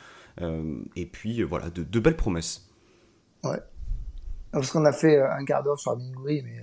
[0.96, 2.70] et puis voilà, de, de, belles promesses.
[3.44, 3.58] Ouais.
[4.52, 6.62] Parce qu'on a fait un quart d'heure sur Abingui, mais,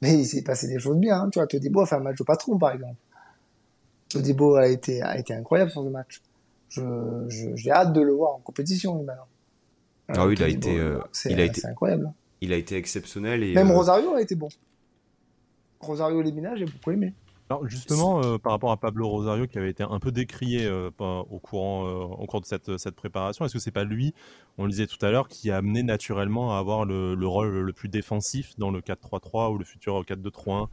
[0.00, 1.22] mais il s'est passé des choses bien.
[1.22, 1.30] Hein.
[1.30, 2.94] Tu vois, te dis, bon, faire un match au patron par exemple.
[4.10, 6.20] Todibo a été, a été incroyable sur ce match.
[6.68, 6.82] Je,
[7.28, 9.26] j'ai hâte de le voir en compétition maintenant.
[10.08, 12.12] Ah oui, il a été, euh, il a été incroyable.
[12.40, 14.48] Il a été exceptionnel et même euh, Rosario a été bon.
[15.80, 17.14] Rosario Lemina, j'ai beaucoup aimé.
[17.48, 21.38] Alors justement, euh, par rapport à Pablo Rosario qui avait été un peu décrié au
[21.40, 24.14] courant, au cours de cette, cette préparation, est-ce que c'est pas lui,
[24.58, 27.60] on le disait tout à l'heure, qui a amené naturellement à avoir le, le rôle
[27.60, 30.68] le plus défensif dans le 4-3-3 ou le futur 4-2-3-1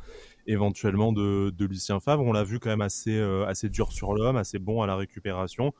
[0.47, 2.23] éventuellement de, Lucien Favre.
[2.23, 4.95] On l'a vu quand même assez, euh, assez dur sur l'homme, assez bon à la
[4.95, 5.73] récupération.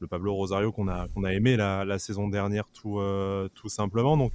[0.00, 4.16] Le Pablo Rosario qu'on a, qu'on a aimé la, saison dernière tout, euh, tout simplement.
[4.16, 4.32] Donc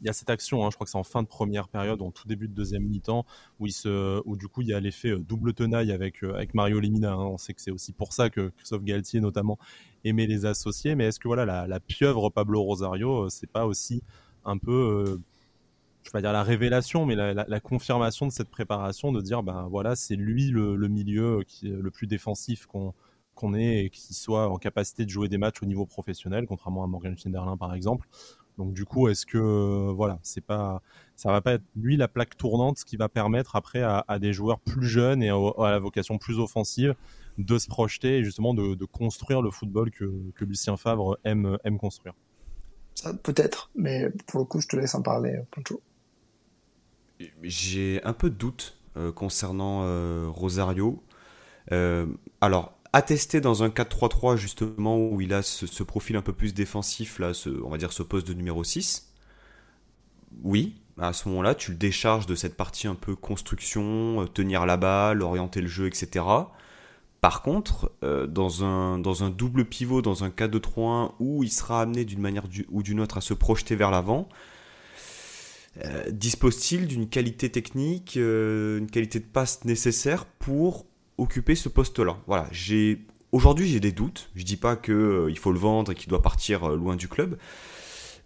[0.00, 2.02] il y a cette action, hein, je crois que c'est en fin de première période,
[2.02, 3.24] en tout début de deuxième mi-temps,
[3.60, 7.12] où, où du coup il y a l'effet euh, double tenaille avec, avec Mario Lemina.
[7.12, 7.26] Hein.
[7.26, 9.58] On sait que c'est aussi pour ça que Christophe Galtier notamment
[10.04, 10.94] aimait les associer.
[10.96, 14.02] Mais est-ce que voilà la, la pieuvre Pablo Rosario, c'est pas aussi
[14.44, 15.20] un peu
[16.02, 19.68] je vais pas dire la révélation, mais la, confirmation de cette préparation, de dire ben
[19.70, 22.94] voilà, c'est lui le, milieu est le plus défensif qu'on
[23.34, 26.84] qu'on ait et qui soit en capacité de jouer des matchs au niveau professionnel, contrairement
[26.84, 28.06] à Morgan Schneiderlin par exemple.
[28.58, 30.82] Donc du coup, est-ce que voilà, c'est pas,
[31.16, 34.60] ça va pas être lui la plaque tournante qui va permettre après à, des joueurs
[34.60, 36.94] plus jeunes et à, la vocation plus offensive
[37.38, 41.78] de se projeter et justement de, construire le football que, que Lucien Favre aime, aime
[41.78, 42.14] construire?
[43.22, 45.80] Peut-être, mais pour le coup, je te laisse en parler, Poncho.
[47.42, 51.02] J'ai un peu de doute euh, concernant euh, Rosario.
[51.72, 52.06] Euh,
[52.42, 57.18] alors, attesté dans un 4-3-3 justement où il a ce, profil un peu plus défensif,
[57.18, 57.32] là,
[57.64, 59.14] on va dire ce poste de numéro 6,
[60.42, 64.76] oui, à ce moment-là, tu le décharges de cette partie un peu construction, tenir la
[64.76, 66.26] balle, orienter le jeu, etc.
[67.22, 67.92] Par contre,
[68.28, 72.44] dans, un, dans un double pivot, dans un 4-2-3-1, où il sera amené d'une manière
[72.70, 74.28] ou d'une autre à se projeter vers l'avant,
[75.78, 82.18] euh, dispose-t-il d'une qualité technique, euh, une qualité de passe nécessaire pour occuper ce poste-là?
[82.26, 83.00] Voilà, j'ai
[83.32, 84.30] aujourd'hui j'ai des doutes.
[84.34, 87.08] Je dis pas que euh, il faut le vendre et qu'il doit partir loin du
[87.08, 87.38] club,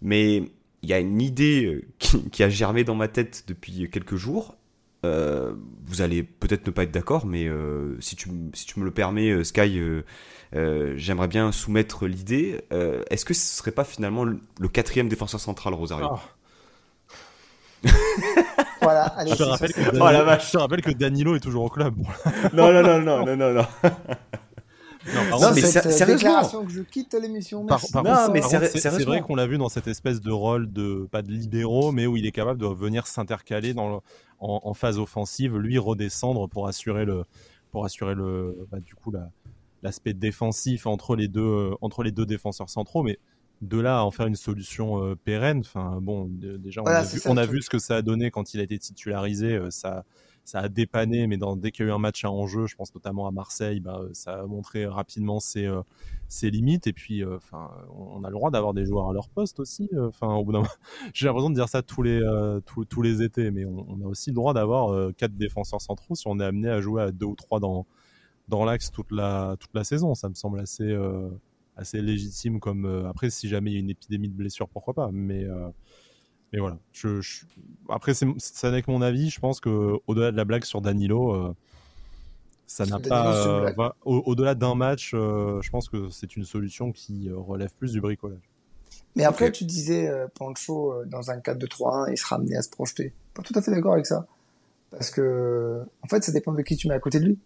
[0.01, 0.43] mais
[0.81, 4.57] il y a une idée qui, a germé dans ma tête depuis quelques jours.
[5.03, 7.49] vous allez peut-être ne pas être d'accord, mais
[8.01, 9.81] si, tu, me le permets, Sky,
[10.51, 12.59] j'aimerais bien soumettre l'idée.
[13.09, 16.09] Est-ce que ce serait pas finalement le, quatrième défenseur central, Rosario?
[16.11, 16.36] Ah.
[18.81, 20.47] voilà, allez, je, te rappelle que Danilo, oh, la vache.
[20.47, 21.95] je te rappelle que Danilo est toujours au club.
[22.53, 23.65] non, non, non, non, non, non, non.
[25.13, 27.65] Non, non mais c'est déclaration que je quitte l'émission.
[27.65, 31.07] Par, par non, mais c'est vrai qu'on l'a vu dans cette espèce de rôle de
[31.11, 34.03] pas de libéraux, mais où il est capable de venir s'intercaler dans
[34.39, 37.23] en, en, phase offensive, lui redescendre pour assurer le
[37.71, 39.13] pour assurer le bah, du coup
[39.81, 43.17] l'aspect défensif entre les deux entre les deux défenseurs centraux, mais
[43.61, 47.61] de là à en faire une solution euh, pérenne, enfin bon, déjà on, a, vu,
[47.61, 50.05] ce que ça a donné quand il a été titularisé, euh, ça,
[50.45, 52.75] ça a dépanné, mais dans, dès qu'il y a eu un match à enjeu, je
[52.75, 55.81] pense notamment à Marseille, bah, ça a montré rapidement ses, euh,
[56.27, 56.85] ses limites.
[56.85, 59.89] Et puis, enfin, on a le droit d'avoir des joueurs à leur poste aussi.
[59.97, 60.63] Enfin, au bout d'un,
[61.13, 62.21] j'ai l'impression de dire ça tous les
[62.89, 66.27] tous, les étés, mais on, on, a aussi le droit d'avoir quatre défenseurs centraux si
[66.27, 67.87] on est amené à jouer à deux ou trois dans
[68.47, 70.15] dans l'axe toute la toute la saison.
[70.15, 70.95] Ça me semble assez
[71.77, 74.93] assez légitime comme euh, après si jamais il y a une épidémie de blessures pourquoi
[74.93, 75.69] pas mais euh,
[76.53, 76.77] mais voilà.
[76.93, 77.21] Je,
[77.89, 81.33] après ça n'est que mon avis je pense que au-delà de la blague sur Danilo
[81.33, 81.55] euh,
[82.65, 87.93] ça n'a pas au-delà d'un match je pense que c'est une solution qui relève plus
[87.93, 88.49] du bricolage.
[89.15, 93.13] Mais après tu disais Pancho dans un 4-2-3-1 il sera amené à se projeter.
[93.33, 94.27] Pas tout à fait d'accord avec ça.
[94.91, 97.39] Parce que en fait ça dépend de qui tu mets à côté de lui.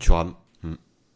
[0.00, 0.34] Tu rames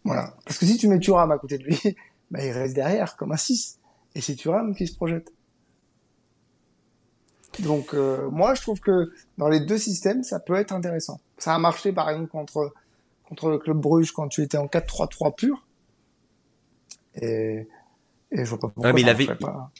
[0.04, 0.34] voilà.
[0.44, 1.80] Parce que si tu mets Thuram à côté de lui,
[2.30, 3.78] bah, il reste derrière comme un 6.
[4.14, 5.32] Et c'est Thuram qui se projette.
[7.60, 7.94] Donc
[8.32, 11.20] moi, je trouve que dans les deux systèmes, ça peut être intéressant.
[11.38, 12.74] Ça a marché par exemple contre
[13.24, 15.66] contre le club Bruges quand tu étais en 4-3-3 pur.
[17.16, 17.66] Et,
[18.32, 19.28] et je vois pas pourquoi mais il avait...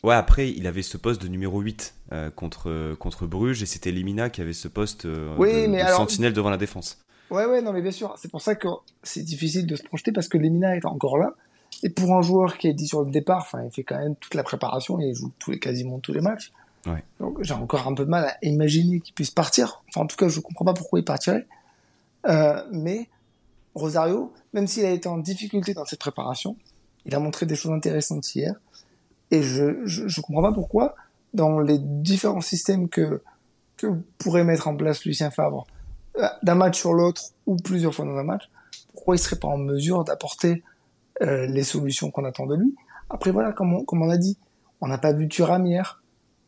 [0.03, 3.91] Ouais, après, il avait ce poste de numéro 8 euh, contre, contre Bruges et c'était
[3.91, 7.04] Limina qui avait ce poste euh, de, sentinelle devant la défense.
[7.31, 8.15] Ouais, ouais, non, mais bien sûr.
[8.19, 8.69] C'est pour ça que
[9.03, 11.35] c'est difficile de se projeter parce que Limina est encore là.
[11.83, 14.17] Et pour un joueur qui est dit sur le départ, enfin, il fait quand même
[14.17, 16.53] toute la préparation, il joue tous les, quasiment tous les matchs.
[16.87, 17.03] Ouais.
[17.19, 19.83] Donc j'ai encore un peu de mal à imaginer qu'il puisse partir.
[19.89, 21.47] Enfin, en tout cas, je comprends pas pourquoi il partirait.
[22.27, 23.09] Euh, mais
[23.75, 26.57] Rosario, même s'il a été en difficulté dans cette préparation,
[27.07, 28.55] il a montré des choses intéressantes hier.
[29.31, 30.95] Et je, je, comprends pas pourquoi,
[31.33, 33.23] dans les différents systèmes que,
[33.77, 35.67] que pourrait mettre en place Lucien Favre,
[36.43, 38.51] d'un match sur l'autre ou plusieurs fois dans un match,
[38.93, 40.63] pourquoi il serait pas en mesure d'apporter
[41.23, 42.75] euh, les solutions qu'on attend de lui?
[43.11, 44.39] Après voilà, comme on, comme on a dit,
[44.81, 46.03] on n'a pas vu Thuram hier.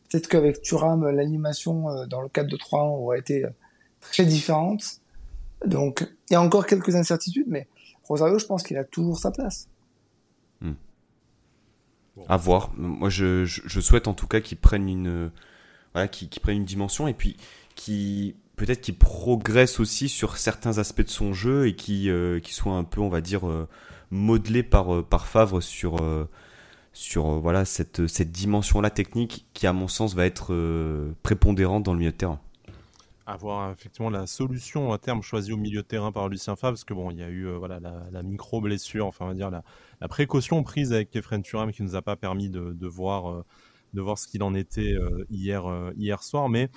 [0.09, 3.45] Peut-être qu'avec Thuram, l'animation euh, dans le cadre de 3 ans aurait été
[3.99, 5.01] très différente.
[5.65, 7.67] Donc, il y a encore quelques incertitudes, mais
[8.03, 9.67] Rosario, je pense qu'il a toujours sa place.
[10.61, 10.73] Hmm.
[12.27, 12.71] À voir.
[12.77, 15.31] Moi, je, je, souhaite en tout cas qu'il prenne une,
[15.93, 17.37] voilà, qu'il prenne une dimension et puis
[17.75, 22.73] qui peut-être qu'il progresse aussi sur certains aspects de son jeu et qui, euh, soit
[22.73, 23.69] un peu, on va dire, euh,
[24.11, 25.97] modelé par, euh, par Favre sur,
[26.91, 30.53] sur voilà, cette, cette dimension-là technique qui, à mon sens, va être
[31.23, 32.41] prépondérante dans le milieu de terrain.
[33.29, 36.85] Avoir effectivement la solution à terme choisie au milieu de terrain par Lucien Favre, parce
[36.85, 39.51] que bon, il y a eu euh, voilà la, micro blessure, enfin on va dire
[39.51, 43.43] la, précaution prise avec Kefren Turam qui nous a pas permis de, de voir euh,
[43.93, 45.65] de voir ce qu'il en était euh, hier
[45.97, 46.69] hier soir, mais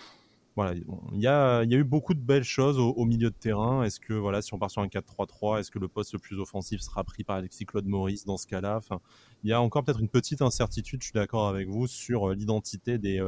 [0.59, 3.83] il y a, eu beaucoup de belles choses au, milieu de terrain.
[3.83, 6.39] Est-ce que voilà, si on part sur un 4-3-3, est-ce que le poste le plus
[6.39, 8.77] offensif sera pris par Alexis Claude Maurice dans ce cas-là?
[8.77, 9.01] Enfin,
[9.45, 12.99] Il y a encore peut-être une petite incertitude, je suis d'accord avec vous, sur l'identité
[12.99, 13.21] des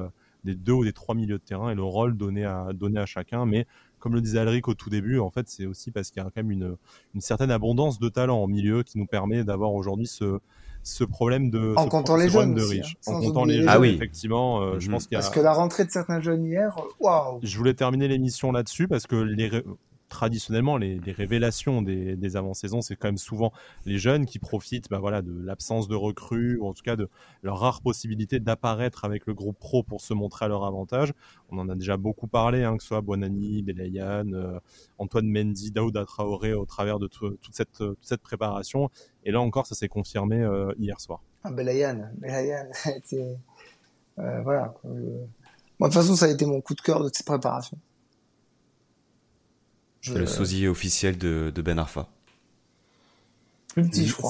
[0.44, 3.06] des deux ou des trois milieux de terrain et le rôle donné à, donné à
[3.06, 3.46] chacun.
[3.46, 3.66] Mais
[3.98, 6.30] comme le disait Alric au tout début, en fait, c'est aussi parce qu'il y a
[6.30, 6.76] quand même une,
[7.14, 10.40] une certaine abondance de talent en milieu qui nous permet d'avoir aujourd'hui ce,
[10.82, 12.96] ce problème de en comptant les jeunes de riches.
[13.06, 13.90] Hein, en comptant les jeunes, ah oui.
[13.90, 14.94] effectivement, euh, je mhm.
[14.94, 15.20] pense qu'il y a...
[15.20, 17.38] parce que la rentrée de certains jeunes hier, waouh.
[17.42, 19.50] Je voulais terminer l'émission là-dessus parce que les
[20.12, 23.52] traditionnellement, les, révélations des, avant-saisons, c'est quand même souvent
[23.86, 27.08] les jeunes qui profitent bah, voilà, de l'absence de recrues, ou en tout cas de
[27.42, 31.12] leur rare possibilité d'apparaître avec le groupe pro pour se montrer à leur avantage.
[31.50, 34.60] On en a déjà beaucoup parlé, hein, que ce soit Bonani, Belayan, euh,
[34.98, 38.90] Antoine Mendy, Daouda Traoré au travers de toute, cette, préparation.
[39.24, 41.22] Et là encore, ça s'est confirmé euh, hier soir.
[41.42, 42.68] Ah, Belayan, Belayan.
[44.18, 44.74] Euh, voilà.
[44.84, 45.26] De
[45.80, 47.78] toute façon, ça a été mon coup de cœur de cette préparation.
[50.02, 52.08] C'est le sosie officiel de, Ben Arfa.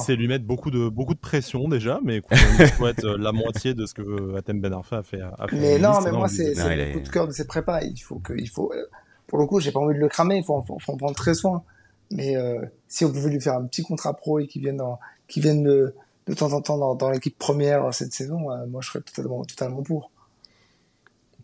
[0.04, 2.36] C'est lui mettre beaucoup de, beaucoup de pression déjà, mais qu'on
[2.76, 5.20] souhaite euh, la moitié de ce que Atem Ben Arfa a fait.
[5.52, 7.80] mais non, mais moi, c'est le coup de cœur de ses prépas.
[7.82, 8.86] Il faut que, il faut, euh,
[9.26, 11.64] pour le coup, j'ai pas envie de le cramer, il faut, en prendre très soin.
[12.10, 15.00] Mais euh, si on pouvait lui faire un petit contrat pro et qu'il vienne, dans,
[15.34, 15.94] vienne de,
[16.26, 20.10] de temps en temps dans, l'équipe première cette saison, moi, je serais totalement, totalement pour.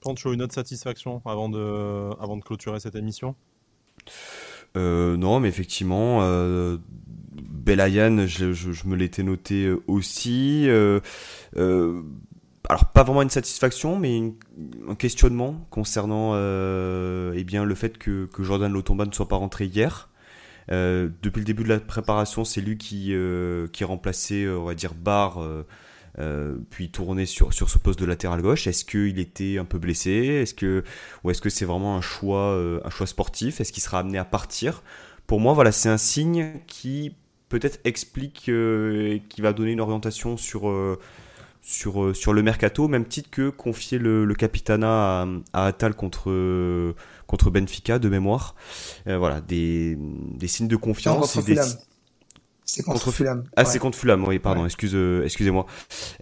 [0.01, 3.35] Pancho, une autre satisfaction avant de, avant de clôturer cette émission?
[4.77, 6.77] Euh, non, mais effectivement, euh,
[7.33, 10.69] Belayan, je, me l'étais noté aussi.
[10.69, 11.01] Euh,
[11.57, 12.03] euh,
[12.69, 14.35] alors pas vraiment une satisfaction, mais
[14.89, 19.65] un questionnement concernant eh bien le fait que, que Jordan Lotomba ne soit pas rentré
[19.67, 20.11] hier.
[20.69, 23.15] depuis le début de la préparation, c'est lui qui
[23.73, 25.43] qui remplaçait, on va dire, Barre
[26.19, 28.67] euh, puis tourner sur, sur ce poste de latéral gauche.
[28.67, 30.11] Est-ce qu'il était un peu blessé?
[30.11, 30.83] Est-ce que
[31.23, 33.61] ou est-ce que c'est vraiment un choix euh, un choix sportif?
[33.61, 34.83] Est-ce qu'il sera amené à partir?
[35.27, 37.15] Pour moi, voilà, c'est un signe qui
[37.49, 40.73] peut-être explique euh, qui va donner une orientation sur
[41.61, 46.95] sur, sur le mercato, même titre que confier le, le capitana à, à Atal contre,
[47.27, 48.55] contre Benfica de mémoire.
[49.05, 51.37] voilà, des, des signes de confiance.
[51.37, 51.61] et des,
[52.69, 53.45] c'est contre, Fulham.
[53.57, 55.65] Ah, c'est contre Fulham, oui, pardon, excuse, euh, excusez-moi.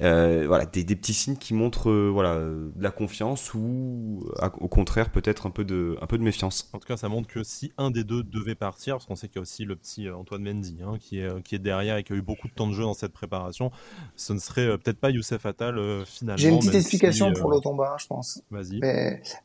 [0.01, 4.25] Euh, voilà, des, des, petits signes qui montrent euh, voilà, de la confiance ou
[4.61, 6.71] au contraire peut-être un, peu de, un peu de méfiance.
[6.73, 9.27] En tout cas, ça montre que si un des deux devait partir, parce qu'on sait
[9.27, 12.05] qu'il y a aussi le petit Antoine Mendy hein, qui, est, qui est derrière et
[12.05, 13.73] qui a eu beaucoup de temps de jeu dans cette préparation,
[14.15, 16.39] ce ne serait peut-être pas Youssef Attal finalement.
[16.39, 18.41] J'ai une petite explication pour le tomba, je pense.
[18.53, 18.81] Vas-y.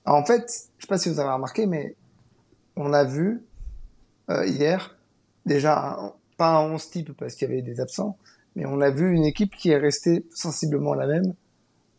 [0.05, 0.43] En fait,
[0.77, 1.95] je sais pas si vous avez remarqué, mais
[2.75, 3.41] on a vu
[4.29, 4.95] hier
[5.47, 8.17] déjà pas un 11 type parce qu'il y avait des absents,
[8.55, 11.35] mais on a vu une équipe qui est restée sensiblement la même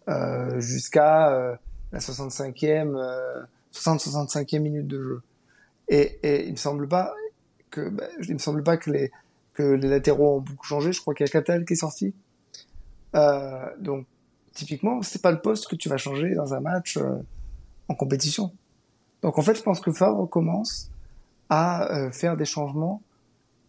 [0.09, 1.55] euh, jusqu'à euh,
[1.93, 5.23] la 65e, 60-65e euh, minute de jeu.
[5.89, 6.19] Et,
[6.49, 7.15] il me semble pas
[7.71, 9.13] que, bah, il me semble pas que les
[9.55, 10.93] que les latéraux ont beaucoup changé.
[10.93, 12.13] Je crois qu'il y a Catal qui est sorti.
[13.79, 14.07] Donc
[14.55, 16.99] typiquement, c'est pas le poste que tu vas changer dans un match
[17.87, 18.51] en compétition.
[19.23, 20.91] Donc en fait, je pense que Favre commence
[21.49, 23.03] à faire des changements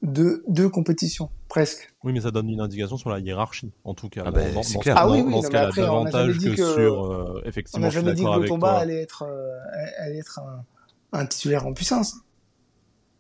[0.03, 1.93] de, de compétition, presque.
[2.03, 4.23] Oui, mais ça donne une indication sur la hiérarchie, en tout cas.
[4.25, 4.95] Ah bah, c'est clair.
[4.97, 7.05] Ah oui, oui, dans ce non, mais cas-là, après, on n'a dit que, que- sur.
[7.05, 8.77] euh, On effectivement, n'a je suis jamais dit que toi.
[8.77, 9.57] allait être, euh,
[9.99, 10.65] allait être un,
[11.13, 12.15] un titulaire en puissance.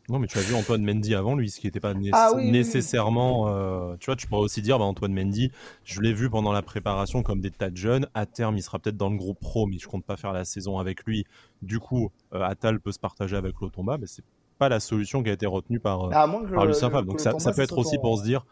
[0.09, 2.31] Non, mais tu as vu Antoine Mendy avant lui, ce qui n'était pas né- Ah
[2.35, 3.47] oui, oui, nécessairement.
[3.47, 5.49] euh, tu vois, tu pourrais aussi dire, bah, Antoine Mendy,
[5.85, 8.07] je l'ai vu pendant la préparation comme des tas de jeunes.
[8.13, 10.43] À terme, il sera peut-être dans le groupe pro, mais je compte pas faire la
[10.43, 11.23] saison avec lui.
[11.61, 14.23] Du coup, euh, Attal peut se partager avec Lotomba, mais c'est
[14.63, 17.05] pas la solution qui a été retenue par, euh, par le- Lucien le- Favre.
[17.05, 18.45] Donc le ça, ça peut être aussi pour se dire,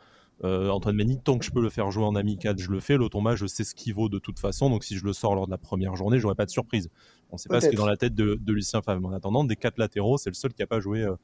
[0.44, 2.98] euh, Antoine Mendy, tant que je peux le faire jouer en amical, je le fais.
[2.98, 4.70] Lotomba, je sais ce qu'il vaut de toute façon.
[4.70, 6.90] Donc si je le sors lors de la première journée, j'aurai pas de surprise.
[7.32, 9.00] On sait pas ce qui est dans la tête de, de Lucien Favre.
[9.02, 11.16] Mais en attendant, des quatre latéraux, c'est le seul qui a pas joué euh,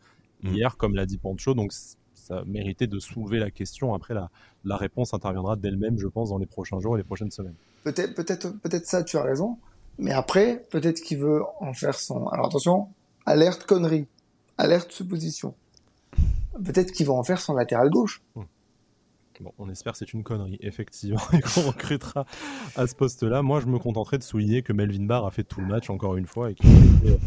[0.43, 0.53] Mm.
[0.53, 1.55] hier, comme l'a dit Pancho.
[1.55, 1.71] Donc
[2.13, 3.95] ça méritait de soulever la question.
[3.95, 4.29] Après, la,
[4.65, 7.55] la réponse interviendra d'elle-même, je pense, dans les prochains jours et les prochaines semaines.
[7.83, 9.57] Peut-être, peut-être, peut-être ça, tu as raison.
[9.97, 12.27] Mais après, peut-être qu'il veut en faire son.
[12.27, 12.89] Alors attention,
[13.25, 14.05] alerte connerie,
[14.57, 15.55] alerte supposition.
[16.63, 18.21] Peut-être qu'il va en faire son latéral gauche.
[19.39, 22.25] Bon, on espère que c'est une connerie, effectivement, et qu'on recrutera
[22.75, 23.43] à ce poste-là.
[23.43, 26.15] Moi, je me contenterai de souligner que Melvin Barr a fait tout le match, encore
[26.17, 26.69] une fois, et qu'il
[27.05, 27.17] euh,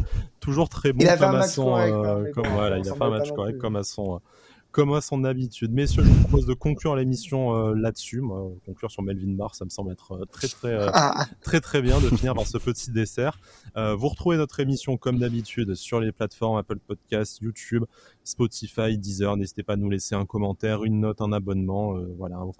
[0.41, 2.83] toujours très bon Il a comme à son, correct, euh, mais comme, bon, voilà, on
[2.83, 4.19] il a fait un match correct comme à son,
[4.71, 5.71] comme à son habitude.
[5.71, 8.21] Messieurs, je vous propose de conclure l'émission euh, là-dessus.
[8.21, 11.59] Moi, conclure sur Melvin Barr, ça me semble être euh, très, très, euh, Ah, très
[11.59, 13.39] très bien de finir par ce petit dessert.
[13.75, 17.83] Vous retrouvez notre émission comme d'habitude sur les plateformes Apple Podcasts, YouTube,
[18.23, 19.35] Spotify, Deezer.
[19.37, 22.51] N'hésitez pas à nous laisser un commentaire, une note, un abonnement, voilà, un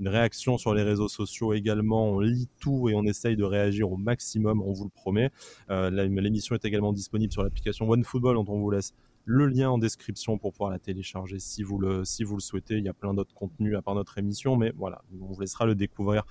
[0.00, 2.08] une réaction sur les réseaux sociaux également.
[2.08, 5.30] On lit tout et on essaye de réagir au maximum, on vous le promet.
[5.68, 8.92] L'émission est également disponible sur l'application OneFootball dont on vous laisse
[9.24, 12.76] le lien en description pour pouvoir la télécharger si vous le, si vous le souhaitez.
[12.76, 15.64] Il y a plein d'autres contenus à part notre émission, mais voilà, on vous laissera
[15.66, 16.24] le découvrir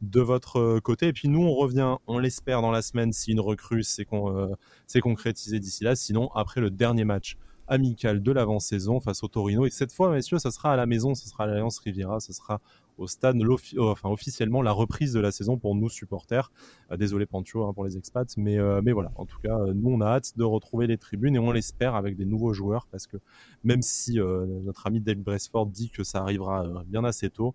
[0.00, 1.08] de votre euh, côté.
[1.08, 4.36] Et puis nous, on revient, on l'espère, dans la semaine si une recrue s'est con,
[4.36, 5.94] euh, concrétisée d'ici là.
[5.94, 7.36] Sinon, après le dernier match
[7.68, 9.66] amical de l'avant-saison face au Torino.
[9.66, 12.32] Et cette fois, messieurs, ça sera à la maison, ce sera à l'Alliance Riviera, ce
[12.32, 12.60] sera
[12.98, 16.50] au stade, euh, enfin officiellement la reprise de la saison pour nous supporters.
[16.90, 19.12] Euh, désolé Pancho hein, pour les expats, mais euh, mais voilà.
[19.14, 22.16] En tout cas, nous on a hâte de retrouver les tribunes et on l'espère avec
[22.16, 23.16] des nouveaux joueurs parce que
[23.64, 27.54] même si notre ami Dave Bresford dit que ça arrivera bien assez tôt,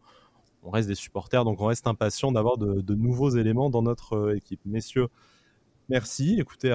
[0.64, 4.34] on reste des supporters, donc on reste impatient d'avoir de, de nouveaux éléments dans notre
[4.36, 4.62] équipe.
[4.66, 5.08] Messieurs,
[5.90, 6.38] merci.
[6.40, 6.70] Écoutez,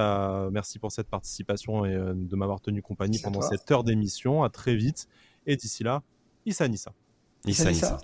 [0.52, 4.42] merci pour cette participation et de m'avoir tenu compagnie pendant cette heure d'émission.
[4.42, 5.08] À très vite.
[5.46, 6.02] Et d'ici là,
[6.44, 6.92] Issa Nissa.
[7.46, 7.86] Issa, Salut, Issa.
[7.86, 7.98] ça.